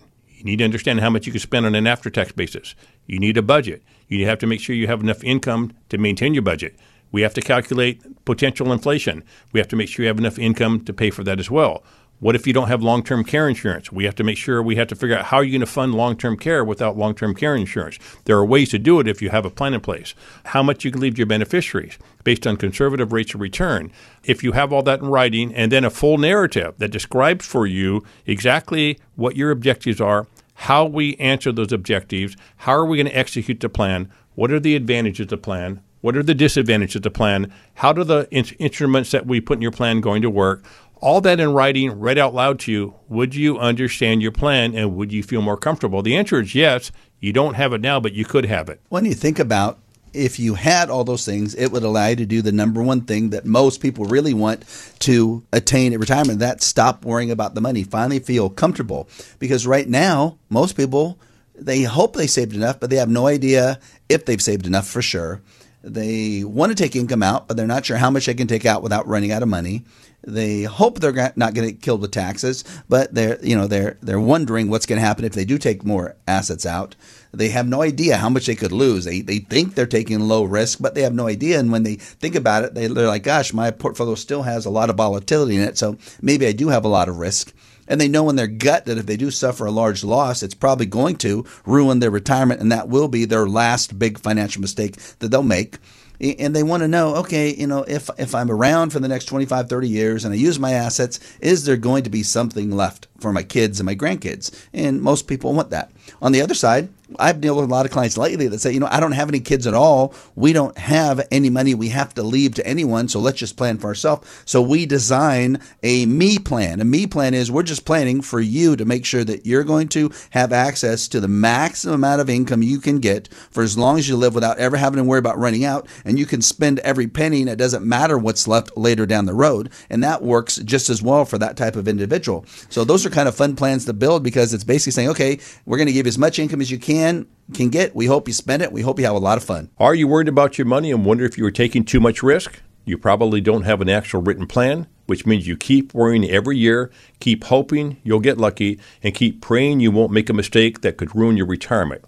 Need 0.45 0.57
to 0.57 0.63
understand 0.63 0.99
how 0.99 1.09
much 1.09 1.25
you 1.25 1.31
can 1.31 1.41
spend 1.41 1.65
on 1.65 1.73
an 1.73 1.87
after 1.87 2.11
tax 2.11 2.31
basis. 2.31 2.75
You 3.07 3.17
need 3.17 3.35
a 3.35 3.41
budget. 3.41 3.81
You 4.07 4.27
have 4.27 4.37
to 4.37 4.45
make 4.45 4.59
sure 4.59 4.75
you 4.75 4.85
have 4.85 5.01
enough 5.01 5.23
income 5.23 5.73
to 5.89 5.97
maintain 5.97 6.35
your 6.35 6.43
budget. 6.43 6.75
We 7.11 7.23
have 7.23 7.33
to 7.33 7.41
calculate 7.41 8.23
potential 8.25 8.71
inflation. 8.71 9.23
We 9.53 9.59
have 9.59 9.67
to 9.69 9.75
make 9.75 9.89
sure 9.89 10.03
you 10.03 10.07
have 10.07 10.19
enough 10.19 10.37
income 10.37 10.85
to 10.85 10.93
pay 10.93 11.09
for 11.09 11.23
that 11.23 11.39
as 11.39 11.49
well. 11.49 11.83
What 12.19 12.35
if 12.35 12.45
you 12.45 12.53
don't 12.53 12.67
have 12.67 12.83
long 12.83 13.03
term 13.03 13.23
care 13.23 13.49
insurance? 13.49 13.91
We 13.91 14.05
have 14.05 14.13
to 14.15 14.23
make 14.23 14.37
sure 14.37 14.61
we 14.61 14.75
have 14.75 14.87
to 14.89 14.95
figure 14.95 15.17
out 15.17 15.25
how 15.25 15.39
you're 15.39 15.51
going 15.51 15.61
to 15.61 15.65
fund 15.65 15.95
long 15.95 16.15
term 16.15 16.37
care 16.37 16.63
without 16.63 16.95
long 16.95 17.15
term 17.15 17.33
care 17.33 17.55
insurance. 17.55 17.97
There 18.25 18.37
are 18.37 18.45
ways 18.45 18.69
to 18.69 18.77
do 18.77 18.99
it 18.99 19.07
if 19.07 19.23
you 19.23 19.31
have 19.31 19.45
a 19.45 19.49
plan 19.49 19.73
in 19.73 19.81
place. 19.81 20.13
How 20.45 20.61
much 20.61 20.85
you 20.85 20.91
can 20.91 21.01
leave 21.01 21.15
to 21.15 21.17
your 21.17 21.27
beneficiaries 21.27 21.97
based 22.23 22.45
on 22.45 22.55
conservative 22.55 23.11
rates 23.11 23.33
of 23.33 23.41
return. 23.41 23.91
If 24.23 24.43
you 24.43 24.51
have 24.51 24.71
all 24.71 24.83
that 24.83 25.01
in 25.01 25.07
writing 25.07 25.53
and 25.55 25.71
then 25.71 25.83
a 25.83 25.89
full 25.89 26.17
narrative 26.17 26.75
that 26.77 26.91
describes 26.91 27.45
for 27.45 27.65
you 27.67 28.03
exactly 28.25 28.99
what 29.15 29.35
your 29.35 29.51
objectives 29.51 29.99
are, 29.99 30.27
how 30.55 30.85
we 30.85 31.15
answer 31.17 31.51
those 31.51 31.71
objectives, 31.71 32.35
how 32.57 32.73
are 32.73 32.85
we 32.85 32.97
going 32.97 33.07
to 33.07 33.17
execute 33.17 33.59
the 33.59 33.69
plan, 33.69 34.09
what 34.33 34.51
are 34.51 34.59
the 34.59 34.75
advantages 34.75 35.21
of 35.21 35.27
the 35.29 35.37
plan, 35.37 35.81
what 36.01 36.15
are 36.15 36.23
the 36.23 36.33
disadvantages 36.33 36.97
of 36.97 37.01
the 37.03 37.11
plan, 37.11 37.51
how 37.75 37.93
do 37.93 38.03
the 38.03 38.27
in- 38.31 38.45
instruments 38.59 39.11
that 39.11 39.25
we 39.25 39.39
put 39.39 39.57
in 39.57 39.61
your 39.61 39.71
plan 39.71 40.01
going 40.01 40.21
to 40.21 40.29
work, 40.29 40.63
all 41.01 41.21
that 41.21 41.39
in 41.39 41.53
writing, 41.53 41.99
read 41.99 42.17
out 42.17 42.33
loud 42.33 42.59
to 42.59 42.71
you, 42.71 42.95
would 43.09 43.35
you 43.35 43.59
understand 43.59 44.21
your 44.21 44.31
plan 44.31 44.75
and 44.75 44.95
would 44.95 45.11
you 45.11 45.21
feel 45.21 45.41
more 45.41 45.57
comfortable? 45.57 46.01
The 46.01 46.15
answer 46.15 46.39
is 46.39 46.55
yes. 46.55 46.91
You 47.19 47.33
don't 47.33 47.55
have 47.55 47.73
it 47.73 47.81
now, 47.81 47.99
but 47.99 48.13
you 48.13 48.25
could 48.25 48.45
have 48.45 48.69
it. 48.69 48.81
When 48.89 49.05
you 49.05 49.13
think 49.13 49.39
about 49.39 49.79
if 50.15 50.39
you 50.39 50.55
had 50.55 50.89
all 50.89 51.03
those 51.03 51.25
things, 51.25 51.53
it 51.55 51.71
would 51.71 51.83
allow 51.83 52.07
you 52.07 52.15
to 52.17 52.25
do 52.25 52.41
the 52.41 52.51
number 52.51 52.81
one 52.81 53.01
thing 53.01 53.31
that 53.31 53.45
most 53.45 53.81
people 53.81 54.05
really 54.05 54.33
want 54.33 54.63
to 54.99 55.43
attain 55.51 55.93
at 55.93 55.99
retirement. 55.99 56.39
That 56.39 56.63
stop 56.63 57.05
worrying 57.05 57.31
about 57.31 57.55
the 57.55 57.61
money, 57.61 57.83
finally 57.83 58.19
feel 58.19 58.49
comfortable. 58.49 59.09
Because 59.39 59.67
right 59.67 59.87
now, 59.87 60.37
most 60.49 60.77
people 60.77 61.19
they 61.57 61.83
hope 61.83 62.15
they 62.15 62.27
saved 62.27 62.53
enough, 62.53 62.79
but 62.79 62.89
they 62.89 62.97
have 62.97 63.09
no 63.09 63.27
idea 63.27 63.79
if 64.09 64.25
they've 64.25 64.41
saved 64.41 64.67
enough 64.67 64.87
for 64.87 65.01
sure. 65.01 65.41
They 65.83 66.43
want 66.43 66.71
to 66.71 66.75
take 66.75 66.95
income 66.95 67.23
out, 67.23 67.47
but 67.47 67.57
they're 67.57 67.67
not 67.67 67.85
sure 67.85 67.97
how 67.97 68.09
much 68.09 68.25
they 68.25 68.33
can 68.33 68.47
take 68.47 68.65
out 68.65 68.81
without 68.81 69.07
running 69.07 69.31
out 69.31 69.43
of 69.43 69.47
money. 69.47 69.83
They 70.27 70.63
hope 70.63 70.99
they're 70.99 71.33
not 71.35 71.53
going 71.53 71.67
to 71.67 71.71
get 71.71 71.81
killed 71.81 72.01
with 72.01 72.11
taxes, 72.11 72.63
but 72.89 73.13
they're 73.13 73.37
you 73.43 73.55
know 73.55 73.67
they're 73.67 73.97
they're 74.01 74.19
wondering 74.19 74.69
what's 74.69 74.87
going 74.87 74.99
to 74.99 75.05
happen 75.05 75.23
if 75.23 75.33
they 75.33 75.45
do 75.45 75.57
take 75.57 75.85
more 75.85 76.15
assets 76.27 76.65
out. 76.65 76.95
They 77.31 77.49
have 77.49 77.67
no 77.67 77.81
idea 77.81 78.17
how 78.17 78.29
much 78.29 78.47
they 78.47 78.55
could 78.55 78.71
lose. 78.71 79.05
They 79.05 79.21
they 79.21 79.39
think 79.39 79.75
they're 79.75 79.85
taking 79.85 80.19
low 80.21 80.43
risk, 80.43 80.79
but 80.81 80.95
they 80.95 81.03
have 81.03 81.13
no 81.13 81.27
idea. 81.27 81.59
And 81.59 81.71
when 81.71 81.83
they 81.83 81.95
think 81.95 82.33
about 82.33 82.63
it, 82.63 82.73
they, 82.73 82.87
they're 82.87 83.07
like, 83.07 83.23
"Gosh, 83.23 83.53
my 83.53 83.69
portfolio 83.69 84.15
still 84.15 84.43
has 84.43 84.65
a 84.65 84.71
lot 84.71 84.89
of 84.89 84.97
volatility 84.97 85.55
in 85.55 85.61
it, 85.61 85.77
so 85.77 85.97
maybe 86.21 86.47
I 86.47 86.53
do 86.53 86.69
have 86.69 86.85
a 86.85 86.89
lot 86.89 87.07
of 87.07 87.17
risk." 87.17 87.53
And 87.87 88.01
they 88.01 88.07
know 88.07 88.27
in 88.29 88.35
their 88.35 88.47
gut 88.47 88.85
that 88.85 88.97
if 88.97 89.05
they 89.05 89.17
do 89.17 89.29
suffer 89.29 89.67
a 89.67 89.71
large 89.71 90.03
loss, 90.03 90.41
it's 90.41 90.55
probably 90.55 90.87
going 90.87 91.17
to 91.17 91.45
ruin 91.67 91.99
their 91.99 92.09
retirement, 92.09 92.61
and 92.61 92.71
that 92.71 92.89
will 92.89 93.07
be 93.07 93.25
their 93.25 93.47
last 93.47 93.99
big 93.99 94.17
financial 94.17 94.61
mistake 94.61 94.95
that 95.19 95.29
they'll 95.29 95.43
make 95.43 95.77
and 96.19 96.55
they 96.55 96.63
want 96.63 96.81
to 96.81 96.87
know 96.87 97.15
okay 97.15 97.53
you 97.53 97.67
know 97.67 97.83
if 97.87 98.09
if 98.17 98.33
i'm 98.35 98.51
around 98.51 98.91
for 98.91 98.99
the 98.99 99.07
next 99.07 99.25
25 99.25 99.69
30 99.69 99.87
years 99.87 100.25
and 100.25 100.33
i 100.33 100.37
use 100.37 100.59
my 100.59 100.71
assets 100.71 101.19
is 101.39 101.65
there 101.65 101.77
going 101.77 102.03
to 102.03 102.09
be 102.09 102.23
something 102.23 102.71
left 102.71 103.07
for 103.19 103.31
my 103.31 103.43
kids 103.43 103.79
and 103.79 103.85
my 103.85 103.95
grandkids? 103.95 104.51
And 104.73 105.01
most 105.01 105.27
people 105.27 105.53
want 105.53 105.69
that. 105.71 105.91
On 106.21 106.31
the 106.31 106.41
other 106.41 106.53
side 106.53 106.89
I've 107.19 107.39
dealt 107.39 107.57
with 107.57 107.65
a 107.65 107.71
lot 107.71 107.85
of 107.85 107.91
clients 107.91 108.17
lately 108.17 108.47
that 108.47 108.59
say, 108.59 108.71
you 108.71 108.79
know, 108.79 108.87
I 108.89 108.99
don't 108.99 109.11
have 109.11 109.29
any 109.29 109.39
kids 109.39 109.67
at 109.67 109.73
all. 109.73 110.15
We 110.35 110.53
don't 110.53 110.75
have 110.77 111.25
any 111.31 111.49
money 111.49 111.75
we 111.75 111.89
have 111.89 112.13
to 112.15 112.23
leave 112.23 112.55
to 112.55 112.65
anyone. 112.65 113.07
So 113.07 113.19
let's 113.19 113.37
just 113.37 113.57
plan 113.57 113.77
for 113.77 113.87
ourselves. 113.87 114.27
So 114.45 114.61
we 114.61 114.85
design 114.85 115.59
a 115.83 116.05
me 116.07 116.39
plan. 116.39 116.81
A 116.81 116.85
me 116.85 117.05
plan 117.05 117.33
is 117.33 117.51
we're 117.51 117.63
just 117.63 117.85
planning 117.85 118.21
for 118.21 118.39
you 118.39 118.75
to 118.75 118.85
make 118.85 119.05
sure 119.05 119.23
that 119.23 119.45
you're 119.45 119.63
going 119.63 119.87
to 119.89 120.11
have 120.31 120.51
access 120.51 121.07
to 121.09 121.19
the 121.19 121.27
maximum 121.27 121.95
amount 121.95 122.21
of 122.21 122.29
income 122.29 122.63
you 122.63 122.79
can 122.79 122.99
get 122.99 123.27
for 123.51 123.61
as 123.61 123.77
long 123.77 123.99
as 123.99 124.09
you 124.09 124.15
live 124.15 124.33
without 124.33 124.57
ever 124.57 124.77
having 124.77 124.97
to 124.97 125.03
worry 125.03 125.19
about 125.19 125.37
running 125.37 125.63
out. 125.63 125.87
And 126.03 126.17
you 126.17 126.25
can 126.25 126.41
spend 126.41 126.79
every 126.79 127.07
penny 127.07 127.41
and 127.41 127.49
it 127.49 127.57
doesn't 127.57 127.85
matter 127.85 128.17
what's 128.17 128.47
left 128.47 128.75
later 128.75 129.05
down 129.05 129.25
the 129.25 129.33
road. 129.33 129.71
And 129.91 130.03
that 130.03 130.23
works 130.23 130.55
just 130.57 130.89
as 130.89 131.03
well 131.03 131.25
for 131.25 131.37
that 131.37 131.55
type 131.55 131.75
of 131.75 131.87
individual. 131.87 132.45
So 132.69 132.83
those 132.83 133.05
are 133.05 133.11
kind 133.11 133.27
of 133.27 133.35
fun 133.35 133.55
plans 133.55 133.85
to 133.85 133.93
build 133.93 134.23
because 134.23 134.53
it's 134.53 134.63
basically 134.63 134.93
saying, 134.93 135.09
okay, 135.09 135.39
we're 135.65 135.77
going 135.77 135.87
to 135.87 135.93
give 135.93 136.07
as 136.07 136.17
much 136.17 136.39
income 136.39 136.61
as 136.61 136.71
you 136.71 136.79
can 136.79 136.95
can 137.05 137.27
can 137.53 137.69
get. 137.69 137.95
We 137.95 138.07
hope 138.07 138.27
you 138.27 138.33
spend 138.33 138.63
it. 138.63 138.71
We 138.71 138.81
hope 138.81 138.97
you 138.97 139.05
have 139.05 139.15
a 139.15 139.19
lot 139.19 139.37
of 139.37 139.43
fun. 139.43 139.69
Are 139.77 139.93
you 139.93 140.07
worried 140.07 140.27
about 140.27 140.57
your 140.57 140.65
money 140.65 140.91
and 140.91 141.05
wonder 141.05 141.25
if 141.25 141.37
you 141.37 141.45
are 141.45 141.51
taking 141.51 141.83
too 141.83 141.99
much 141.99 142.23
risk? 142.23 142.59
You 142.85 142.97
probably 142.97 143.41
don't 143.41 143.63
have 143.63 143.81
an 143.81 143.89
actual 143.89 144.21
written 144.21 144.47
plan, 144.47 144.87
which 145.05 145.25
means 145.25 145.47
you 145.47 145.55
keep 145.55 145.93
worrying 145.93 146.27
every 146.29 146.57
year, 146.57 146.91
keep 147.19 147.43
hoping 147.45 147.97
you'll 148.03 148.19
get 148.19 148.39
lucky, 148.39 148.79
and 149.03 149.13
keep 149.13 149.41
praying 149.41 149.79
you 149.79 149.91
won't 149.91 150.11
make 150.11 150.29
a 150.29 150.33
mistake 150.33 150.81
that 150.81 150.97
could 150.97 151.15
ruin 151.15 151.37
your 151.37 151.45
retirement. 151.45 152.03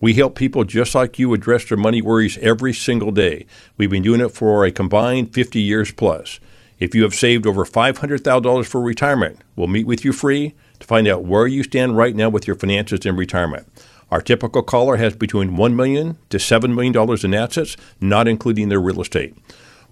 We 0.00 0.14
help 0.14 0.34
people 0.34 0.64
just 0.64 0.94
like 0.94 1.18
you 1.18 1.32
address 1.32 1.66
their 1.66 1.78
money 1.78 2.02
worries 2.02 2.36
every 2.38 2.74
single 2.74 3.12
day. 3.12 3.46
We've 3.76 3.90
been 3.90 4.02
doing 4.02 4.20
it 4.20 4.30
for 4.30 4.64
a 4.64 4.72
combined 4.72 5.32
50 5.32 5.60
years 5.60 5.92
plus. 5.92 6.40
If 6.78 6.94
you 6.94 7.04
have 7.04 7.14
saved 7.14 7.46
over 7.46 7.64
$500,000 7.64 8.66
for 8.66 8.80
retirement, 8.80 9.40
we'll 9.54 9.68
meet 9.68 9.86
with 9.86 10.04
you 10.04 10.12
free 10.12 10.54
to 10.80 10.86
find 10.86 11.06
out 11.06 11.24
where 11.24 11.46
you 11.46 11.62
stand 11.62 11.96
right 11.96 12.16
now 12.16 12.28
with 12.28 12.46
your 12.46 12.56
finances 12.56 13.06
in 13.06 13.16
retirement. 13.16 13.66
Our 14.12 14.20
typical 14.20 14.62
caller 14.62 14.98
has 14.98 15.16
between 15.16 15.56
1 15.56 15.74
million 15.74 16.18
to 16.28 16.36
$7 16.36 16.74
million 16.74 17.24
in 17.24 17.32
assets, 17.32 17.78
not 17.98 18.28
including 18.28 18.68
their 18.68 18.78
real 18.78 19.00
estate. 19.00 19.34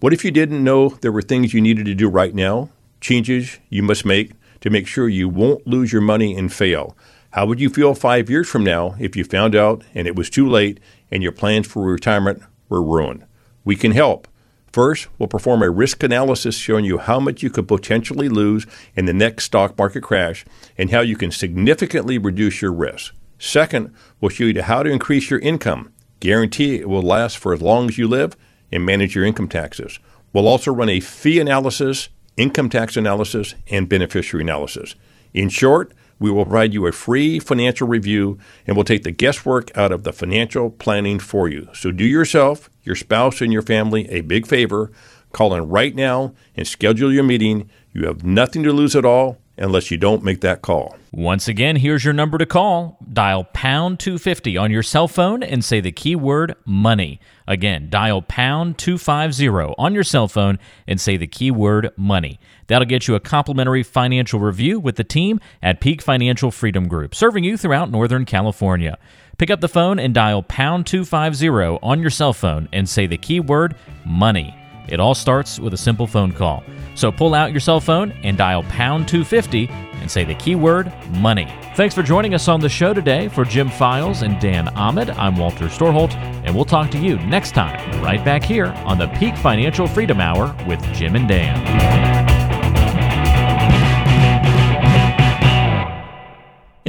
What 0.00 0.12
if 0.12 0.26
you 0.26 0.30
didn't 0.30 0.62
know 0.62 0.90
there 0.90 1.10
were 1.10 1.22
things 1.22 1.54
you 1.54 1.62
needed 1.62 1.86
to 1.86 1.94
do 1.94 2.06
right 2.06 2.34
now, 2.34 2.68
changes 3.00 3.58
you 3.70 3.82
must 3.82 4.04
make 4.04 4.32
to 4.60 4.68
make 4.68 4.86
sure 4.86 5.08
you 5.08 5.26
won't 5.26 5.66
lose 5.66 5.90
your 5.90 6.02
money 6.02 6.36
and 6.36 6.52
fail? 6.52 6.94
How 7.30 7.46
would 7.46 7.60
you 7.60 7.70
feel 7.70 7.94
five 7.94 8.28
years 8.28 8.46
from 8.46 8.62
now 8.62 8.94
if 8.98 9.16
you 9.16 9.24
found 9.24 9.54
out 9.54 9.84
and 9.94 10.06
it 10.06 10.16
was 10.16 10.28
too 10.28 10.46
late 10.46 10.80
and 11.10 11.22
your 11.22 11.32
plans 11.32 11.66
for 11.66 11.82
retirement 11.82 12.42
were 12.68 12.82
ruined? 12.82 13.24
We 13.64 13.74
can 13.74 13.92
help. 13.92 14.28
First, 14.70 15.08
we'll 15.18 15.28
perform 15.28 15.62
a 15.62 15.70
risk 15.70 16.02
analysis 16.02 16.56
showing 16.56 16.84
you 16.84 16.98
how 16.98 17.20
much 17.20 17.42
you 17.42 17.48
could 17.48 17.66
potentially 17.66 18.28
lose 18.28 18.66
in 18.94 19.06
the 19.06 19.14
next 19.14 19.44
stock 19.44 19.78
market 19.78 20.02
crash 20.02 20.44
and 20.76 20.90
how 20.90 21.00
you 21.00 21.16
can 21.16 21.30
significantly 21.30 22.18
reduce 22.18 22.60
your 22.60 22.74
risk. 22.74 23.14
Second, 23.42 23.94
we'll 24.20 24.28
show 24.28 24.44
you 24.44 24.62
how 24.62 24.82
to 24.82 24.90
increase 24.90 25.30
your 25.30 25.40
income, 25.40 25.90
guarantee 26.20 26.76
it 26.76 26.90
will 26.90 27.00
last 27.00 27.38
for 27.38 27.54
as 27.54 27.62
long 27.62 27.88
as 27.88 27.96
you 27.96 28.06
live, 28.06 28.36
and 28.70 28.84
manage 28.84 29.14
your 29.14 29.24
income 29.24 29.48
taxes. 29.48 29.98
We'll 30.34 30.46
also 30.46 30.70
run 30.70 30.90
a 30.90 31.00
fee 31.00 31.40
analysis, 31.40 32.10
income 32.36 32.68
tax 32.68 32.98
analysis, 32.98 33.54
and 33.68 33.88
beneficiary 33.88 34.44
analysis. 34.44 34.94
In 35.32 35.48
short, 35.48 35.92
we 36.18 36.30
will 36.30 36.44
provide 36.44 36.74
you 36.74 36.86
a 36.86 36.92
free 36.92 37.38
financial 37.38 37.88
review 37.88 38.38
and 38.66 38.76
we'll 38.76 38.84
take 38.84 39.04
the 39.04 39.10
guesswork 39.10 39.74
out 39.74 39.90
of 39.90 40.04
the 40.04 40.12
financial 40.12 40.70
planning 40.70 41.18
for 41.18 41.48
you. 41.48 41.70
So 41.72 41.90
do 41.90 42.04
yourself, 42.04 42.68
your 42.82 42.94
spouse, 42.94 43.40
and 43.40 43.54
your 43.54 43.62
family 43.62 44.06
a 44.10 44.20
big 44.20 44.46
favor. 44.46 44.92
Call 45.32 45.54
in 45.54 45.66
right 45.66 45.94
now 45.94 46.34
and 46.56 46.66
schedule 46.66 47.10
your 47.10 47.24
meeting. 47.24 47.70
You 47.94 48.06
have 48.06 48.22
nothing 48.22 48.62
to 48.64 48.72
lose 48.72 48.94
at 48.94 49.06
all 49.06 49.38
unless 49.60 49.90
you 49.90 49.96
don't 49.96 50.24
make 50.24 50.40
that 50.40 50.62
call. 50.62 50.96
Once 51.12 51.48
again, 51.48 51.76
here's 51.76 52.04
your 52.04 52.14
number 52.14 52.38
to 52.38 52.46
call. 52.46 52.98
Dial 53.12 53.44
pound 53.44 53.98
250 54.00 54.56
on 54.56 54.70
your 54.70 54.82
cell 54.82 55.08
phone 55.08 55.42
and 55.42 55.64
say 55.64 55.80
the 55.80 55.92
keyword 55.92 56.54
money. 56.64 57.20
Again, 57.46 57.88
dial 57.90 58.22
pound 58.22 58.78
250 58.78 59.74
on 59.76 59.92
your 59.92 60.04
cell 60.04 60.28
phone 60.28 60.58
and 60.86 61.00
say 61.00 61.16
the 61.16 61.26
keyword 61.26 61.90
money. 61.96 62.38
That'll 62.68 62.86
get 62.86 63.08
you 63.08 63.14
a 63.16 63.20
complimentary 63.20 63.82
financial 63.82 64.40
review 64.40 64.78
with 64.80 64.96
the 64.96 65.04
team 65.04 65.40
at 65.62 65.80
Peak 65.80 66.00
Financial 66.00 66.50
Freedom 66.50 66.88
Group, 66.88 67.14
serving 67.14 67.44
you 67.44 67.56
throughout 67.56 67.90
Northern 67.90 68.24
California. 68.24 68.98
Pick 69.36 69.50
up 69.50 69.60
the 69.60 69.68
phone 69.68 69.98
and 69.98 70.14
dial 70.14 70.42
pound 70.42 70.86
250 70.86 71.80
on 71.82 72.00
your 72.00 72.10
cell 72.10 72.32
phone 72.32 72.68
and 72.72 72.88
say 72.88 73.06
the 73.06 73.18
keyword 73.18 73.74
money. 74.04 74.59
It 74.88 75.00
all 75.00 75.14
starts 75.14 75.58
with 75.58 75.74
a 75.74 75.78
simple 75.78 76.06
phone 76.06 76.32
call. 76.32 76.62
So 76.94 77.12
pull 77.12 77.34
out 77.34 77.52
your 77.52 77.60
cell 77.60 77.80
phone 77.80 78.12
and 78.22 78.36
dial 78.36 78.62
pound 78.64 79.08
250 79.08 79.68
and 80.00 80.10
say 80.10 80.24
the 80.24 80.34
keyword 80.34 80.92
money. 81.12 81.46
Thanks 81.76 81.94
for 81.94 82.02
joining 82.02 82.34
us 82.34 82.48
on 82.48 82.60
the 82.60 82.68
show 82.68 82.92
today. 82.92 83.28
For 83.28 83.44
Jim 83.44 83.68
Files 83.68 84.22
and 84.22 84.40
Dan 84.40 84.68
Ahmed, 84.70 85.10
I'm 85.10 85.36
Walter 85.36 85.66
Storholt, 85.66 86.14
and 86.44 86.54
we'll 86.54 86.64
talk 86.64 86.90
to 86.90 86.98
you 86.98 87.16
next 87.20 87.52
time, 87.52 88.02
right 88.02 88.24
back 88.24 88.42
here 88.42 88.66
on 88.84 88.98
the 88.98 89.08
Peak 89.18 89.36
Financial 89.36 89.86
Freedom 89.86 90.20
Hour 90.20 90.54
with 90.66 90.82
Jim 90.94 91.16
and 91.16 91.28
Dan. 91.28 92.29